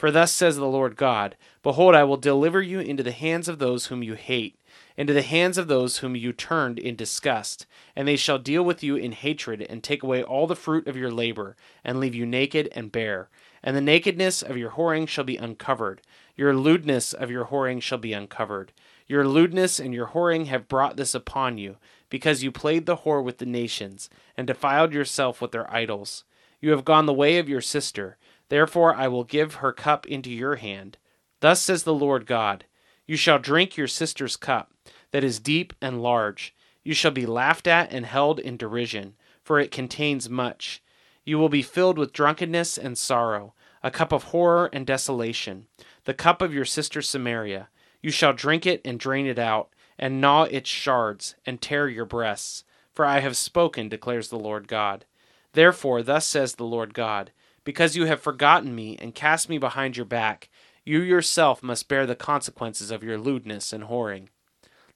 For 0.00 0.10
thus 0.10 0.32
says 0.32 0.56
the 0.56 0.64
Lord 0.64 0.96
God 0.96 1.36
Behold, 1.62 1.94
I 1.94 2.04
will 2.04 2.16
deliver 2.16 2.62
you 2.62 2.80
into 2.80 3.02
the 3.02 3.12
hands 3.12 3.48
of 3.48 3.58
those 3.58 3.86
whom 3.86 4.02
you 4.02 4.14
hate, 4.14 4.56
into 4.96 5.12
the 5.12 5.20
hands 5.20 5.58
of 5.58 5.68
those 5.68 5.98
whom 5.98 6.16
you 6.16 6.32
turned 6.32 6.78
in 6.78 6.96
disgust, 6.96 7.66
and 7.94 8.08
they 8.08 8.16
shall 8.16 8.38
deal 8.38 8.62
with 8.62 8.82
you 8.82 8.96
in 8.96 9.12
hatred, 9.12 9.60
and 9.60 9.82
take 9.82 10.02
away 10.02 10.22
all 10.22 10.46
the 10.46 10.56
fruit 10.56 10.86
of 10.86 10.96
your 10.96 11.10
labor, 11.10 11.54
and 11.84 12.00
leave 12.00 12.14
you 12.14 12.24
naked 12.24 12.70
and 12.72 12.90
bare. 12.90 13.28
And 13.62 13.76
the 13.76 13.82
nakedness 13.82 14.42
of 14.42 14.56
your 14.56 14.70
whoring 14.70 15.06
shall 15.06 15.24
be 15.24 15.36
uncovered, 15.36 16.00
your 16.40 16.56
lewdness 16.56 17.12
of 17.12 17.30
your 17.30 17.44
whoring 17.44 17.82
shall 17.82 17.98
be 17.98 18.14
uncovered. 18.14 18.72
Your 19.06 19.28
lewdness 19.28 19.78
and 19.78 19.92
your 19.92 20.06
whoring 20.06 20.46
have 20.46 20.68
brought 20.68 20.96
this 20.96 21.14
upon 21.14 21.58
you, 21.58 21.76
because 22.08 22.42
you 22.42 22.50
played 22.50 22.86
the 22.86 22.96
whore 22.96 23.22
with 23.22 23.36
the 23.36 23.44
nations, 23.44 24.08
and 24.38 24.46
defiled 24.46 24.94
yourself 24.94 25.42
with 25.42 25.52
their 25.52 25.70
idols. 25.70 26.24
You 26.58 26.70
have 26.70 26.86
gone 26.86 27.04
the 27.04 27.12
way 27.12 27.36
of 27.36 27.50
your 27.50 27.60
sister, 27.60 28.16
therefore 28.48 28.94
I 28.94 29.06
will 29.06 29.24
give 29.24 29.56
her 29.56 29.70
cup 29.70 30.06
into 30.06 30.30
your 30.30 30.56
hand. 30.56 30.96
Thus 31.40 31.60
says 31.60 31.82
the 31.82 31.92
Lord 31.92 32.24
God 32.24 32.64
You 33.06 33.16
shall 33.18 33.38
drink 33.38 33.76
your 33.76 33.86
sister's 33.86 34.38
cup, 34.38 34.72
that 35.10 35.22
is 35.22 35.40
deep 35.40 35.74
and 35.82 36.02
large. 36.02 36.54
You 36.82 36.94
shall 36.94 37.10
be 37.10 37.26
laughed 37.26 37.66
at 37.66 37.92
and 37.92 38.06
held 38.06 38.40
in 38.40 38.56
derision, 38.56 39.14
for 39.42 39.60
it 39.60 39.70
contains 39.70 40.30
much. 40.30 40.82
You 41.22 41.38
will 41.38 41.50
be 41.50 41.60
filled 41.60 41.98
with 41.98 42.14
drunkenness 42.14 42.78
and 42.78 42.96
sorrow, 42.96 43.52
a 43.82 43.90
cup 43.90 44.12
of 44.12 44.24
horror 44.24 44.68
and 44.72 44.86
desolation, 44.86 45.66
the 46.04 46.14
cup 46.14 46.42
of 46.42 46.54
your 46.54 46.64
sister 46.64 47.02
Samaria. 47.02 47.68
You 48.02 48.10
shall 48.10 48.32
drink 48.32 48.66
it 48.66 48.80
and 48.84 48.98
drain 48.98 49.26
it 49.26 49.38
out, 49.38 49.70
and 49.98 50.20
gnaw 50.20 50.44
its 50.44 50.70
shards, 50.70 51.34
and 51.44 51.60
tear 51.60 51.88
your 51.88 52.06
breasts. 52.06 52.64
For 52.94 53.04
I 53.04 53.20
have 53.20 53.36
spoken, 53.36 53.88
declares 53.88 54.28
the 54.28 54.38
Lord 54.38 54.66
God. 54.68 55.04
Therefore, 55.52 56.02
thus 56.02 56.26
says 56.26 56.54
the 56.54 56.64
Lord 56.64 56.94
God 56.94 57.32
Because 57.64 57.96
you 57.96 58.06
have 58.06 58.20
forgotten 58.20 58.74
me 58.74 58.96
and 59.00 59.14
cast 59.14 59.48
me 59.48 59.58
behind 59.58 59.96
your 59.96 60.06
back, 60.06 60.48
you 60.84 61.00
yourself 61.00 61.62
must 61.62 61.88
bear 61.88 62.06
the 62.06 62.16
consequences 62.16 62.90
of 62.90 63.04
your 63.04 63.18
lewdness 63.18 63.72
and 63.72 63.84
whoring. 63.84 64.28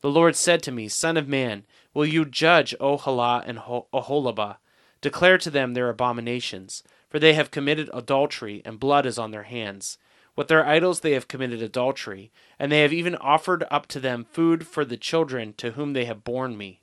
The 0.00 0.10
Lord 0.10 0.36
said 0.36 0.62
to 0.64 0.72
me, 0.72 0.88
Son 0.88 1.16
of 1.16 1.28
man, 1.28 1.64
will 1.92 2.06
you 2.06 2.24
judge 2.24 2.74
Oholah 2.80 3.42
and 3.46 3.58
Oholibah? 3.58 4.56
Declare 5.00 5.38
to 5.38 5.50
them 5.50 5.74
their 5.74 5.88
abominations, 5.88 6.82
for 7.08 7.18
they 7.18 7.34
have 7.34 7.50
committed 7.50 7.90
adultery, 7.92 8.62
and 8.64 8.80
blood 8.80 9.06
is 9.06 9.18
on 9.18 9.30
their 9.30 9.44
hands. 9.44 9.98
With 10.36 10.48
their 10.48 10.66
idols 10.66 11.00
they 11.00 11.12
have 11.12 11.28
committed 11.28 11.62
adultery, 11.62 12.32
and 12.58 12.72
they 12.72 12.80
have 12.80 12.92
even 12.92 13.14
offered 13.16 13.64
up 13.70 13.86
to 13.88 14.00
them 14.00 14.24
food 14.24 14.66
for 14.66 14.84
the 14.84 14.96
children 14.96 15.52
to 15.58 15.72
whom 15.72 15.92
they 15.92 16.06
have 16.06 16.24
borne 16.24 16.56
me. 16.56 16.80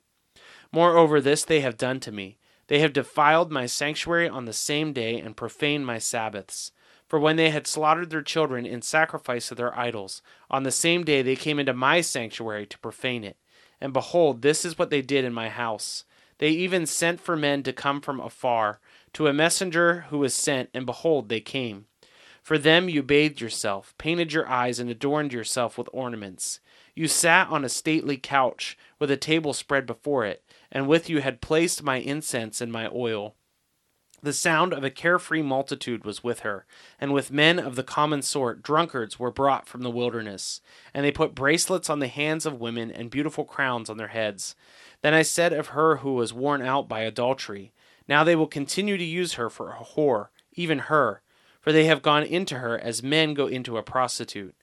Moreover, 0.72 1.20
this 1.20 1.44
they 1.44 1.60
have 1.60 1.76
done 1.76 2.00
to 2.00 2.12
me. 2.12 2.38
They 2.68 2.78
have 2.78 2.94
defiled 2.94 3.52
my 3.52 3.66
sanctuary 3.66 4.28
on 4.28 4.46
the 4.46 4.54
same 4.54 4.94
day 4.94 5.20
and 5.20 5.36
profaned 5.36 5.84
my 5.84 5.98
Sabbaths. 5.98 6.72
For 7.06 7.18
when 7.18 7.36
they 7.36 7.50
had 7.50 7.66
slaughtered 7.66 8.08
their 8.08 8.22
children 8.22 8.64
in 8.64 8.80
sacrifice 8.80 9.48
to 9.48 9.54
their 9.54 9.78
idols, 9.78 10.22
on 10.50 10.62
the 10.62 10.70
same 10.70 11.04
day 11.04 11.20
they 11.20 11.36
came 11.36 11.58
into 11.58 11.74
my 11.74 12.00
sanctuary 12.00 12.64
to 12.64 12.78
profane 12.78 13.22
it. 13.22 13.36
And 13.82 13.92
behold, 13.92 14.40
this 14.40 14.64
is 14.64 14.78
what 14.78 14.88
they 14.88 15.02
did 15.02 15.26
in 15.26 15.34
my 15.34 15.50
house. 15.50 16.04
They 16.38 16.48
even 16.48 16.86
sent 16.86 17.20
for 17.20 17.36
men 17.36 17.62
to 17.64 17.72
come 17.74 18.00
from 18.00 18.18
afar, 18.18 18.80
to 19.12 19.26
a 19.26 19.34
messenger 19.34 20.06
who 20.08 20.20
was 20.20 20.32
sent, 20.32 20.70
and 20.72 20.86
behold, 20.86 21.28
they 21.28 21.40
came. 21.40 21.84
For 22.42 22.58
them 22.58 22.88
you 22.88 23.04
bathed 23.04 23.40
yourself, 23.40 23.94
painted 23.98 24.32
your 24.32 24.48
eyes, 24.48 24.80
and 24.80 24.90
adorned 24.90 25.32
yourself 25.32 25.78
with 25.78 25.88
ornaments. 25.92 26.58
You 26.94 27.06
sat 27.06 27.48
on 27.48 27.64
a 27.64 27.68
stately 27.68 28.16
couch, 28.16 28.76
with 28.98 29.12
a 29.12 29.16
table 29.16 29.52
spread 29.52 29.86
before 29.86 30.26
it, 30.26 30.42
and 30.70 30.88
with 30.88 31.08
you 31.08 31.20
had 31.20 31.40
placed 31.40 31.84
my 31.84 31.98
incense 31.98 32.60
and 32.60 32.72
my 32.72 32.88
oil. 32.92 33.36
The 34.24 34.32
sound 34.32 34.72
of 34.72 34.82
a 34.82 34.90
carefree 34.90 35.42
multitude 35.42 36.04
was 36.04 36.24
with 36.24 36.40
her, 36.40 36.66
and 37.00 37.12
with 37.12 37.30
men 37.30 37.60
of 37.60 37.76
the 37.76 37.84
common 37.84 38.22
sort, 38.22 38.62
drunkards 38.62 39.20
were 39.20 39.32
brought 39.32 39.68
from 39.68 39.82
the 39.82 39.90
wilderness. 39.90 40.60
And 40.92 41.04
they 41.04 41.12
put 41.12 41.34
bracelets 41.36 41.88
on 41.88 42.00
the 42.00 42.08
hands 42.08 42.44
of 42.44 42.60
women, 42.60 42.90
and 42.90 43.08
beautiful 43.10 43.44
crowns 43.44 43.88
on 43.88 43.98
their 43.98 44.08
heads. 44.08 44.56
Then 45.02 45.14
I 45.14 45.22
said 45.22 45.52
of 45.52 45.68
her 45.68 45.98
who 45.98 46.14
was 46.14 46.32
worn 46.32 46.60
out 46.60 46.88
by 46.88 47.00
adultery, 47.00 47.72
Now 48.08 48.24
they 48.24 48.34
will 48.34 48.48
continue 48.48 48.96
to 48.96 49.04
use 49.04 49.34
her 49.34 49.48
for 49.48 49.70
a 49.70 49.84
whore, 49.84 50.28
even 50.54 50.80
her 50.80 51.22
for 51.62 51.72
they 51.72 51.86
have 51.86 52.02
gone 52.02 52.24
into 52.24 52.58
her 52.58 52.78
as 52.78 53.02
men 53.02 53.32
go 53.32 53.46
into 53.46 53.78
a 53.78 53.82
prostitute. 53.82 54.54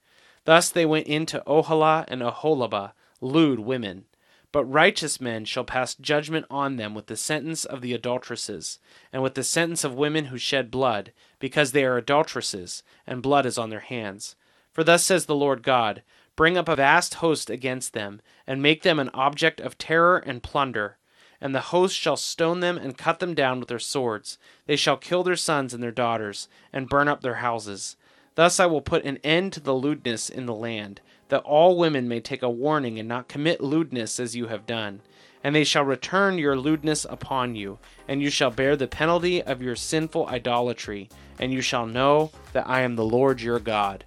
Thus 0.45 0.69
they 0.69 0.85
went 0.85 1.07
into 1.07 1.41
Oholah 1.47 2.05
and 2.07 2.21
Oholibah, 2.21 2.91
lewd 3.21 3.61
women. 3.61 4.05
But 4.51 4.65
righteous 4.65 5.21
men 5.21 5.45
shall 5.45 5.63
pass 5.63 5.95
judgment 5.95 6.45
on 6.49 6.75
them 6.75 6.93
with 6.93 7.07
the 7.07 7.15
sentence 7.15 7.65
of 7.65 7.81
the 7.81 7.93
adulteresses, 7.93 8.79
and 9.13 9.23
with 9.23 9.35
the 9.35 9.43
sentence 9.43 9.83
of 9.83 9.93
women 9.93 10.25
who 10.25 10.37
shed 10.37 10.71
blood, 10.71 11.13
because 11.39 11.71
they 11.71 11.85
are 11.85 11.97
adulteresses, 11.97 12.83
and 13.07 13.21
blood 13.21 13.45
is 13.45 13.57
on 13.57 13.69
their 13.69 13.79
hands. 13.79 14.35
For 14.73 14.83
thus 14.83 15.03
says 15.03 15.25
the 15.25 15.35
Lord 15.35 15.63
God 15.63 16.03
Bring 16.35 16.57
up 16.57 16.69
a 16.69 16.75
vast 16.77 17.15
host 17.15 17.49
against 17.49 17.93
them, 17.93 18.21
and 18.47 18.61
make 18.61 18.81
them 18.81 18.97
an 18.97 19.09
object 19.13 19.59
of 19.59 19.77
terror 19.77 20.17
and 20.17 20.41
plunder 20.41 20.98
and 21.41 21.55
the 21.55 21.61
host 21.61 21.95
shall 21.95 22.17
stone 22.17 22.59
them 22.59 22.77
and 22.77 22.97
cut 22.97 23.19
them 23.19 23.33
down 23.33 23.59
with 23.59 23.69
their 23.69 23.79
swords. 23.79 24.37
They 24.65 24.75
shall 24.75 24.97
kill 24.97 25.23
their 25.23 25.35
sons 25.35 25.73
and 25.73 25.81
their 25.81 25.91
daughters, 25.91 26.47
and 26.73 26.89
burn 26.89 27.07
up 27.07 27.21
their 27.21 27.35
houses. 27.35 27.95
Thus 28.35 28.59
I 28.59 28.65
will 28.65 28.81
put 28.81 29.05
an 29.05 29.17
end 29.23 29.53
to 29.53 29.59
the 29.59 29.73
lewdness 29.73 30.29
in 30.29 30.45
the 30.45 30.55
land, 30.55 31.01
that 31.29 31.41
all 31.41 31.77
women 31.77 32.07
may 32.07 32.19
take 32.19 32.41
a 32.41 32.49
warning 32.49 32.97
and 32.99 33.07
not 33.07 33.27
commit 33.27 33.61
lewdness 33.61 34.19
as 34.19 34.35
you 34.35 34.47
have 34.47 34.65
done. 34.65 35.01
And 35.43 35.55
they 35.55 35.63
shall 35.63 35.85
return 35.85 36.37
your 36.37 36.57
lewdness 36.57 37.05
upon 37.09 37.55
you, 37.55 37.79
and 38.07 38.21
you 38.21 38.29
shall 38.29 38.51
bear 38.51 38.75
the 38.75 38.87
penalty 38.87 39.41
of 39.41 39.61
your 39.61 39.75
sinful 39.75 40.27
idolatry, 40.27 41.09
and 41.39 41.53
you 41.53 41.61
shall 41.61 41.85
know 41.85 42.31
that 42.51 42.67
I 42.67 42.81
am 42.81 42.95
the 42.95 43.05
Lord 43.05 43.41
your 43.41 43.59
God. 43.59 44.03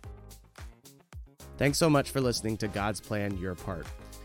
Thanks 1.57 1.79
so 1.79 1.88
much 1.88 2.11
for 2.11 2.21
listening 2.21 2.57
to 2.59 2.68
God's 2.68 3.01
Plan 3.01 3.38
Your 3.38 3.55
Part. 3.55 3.87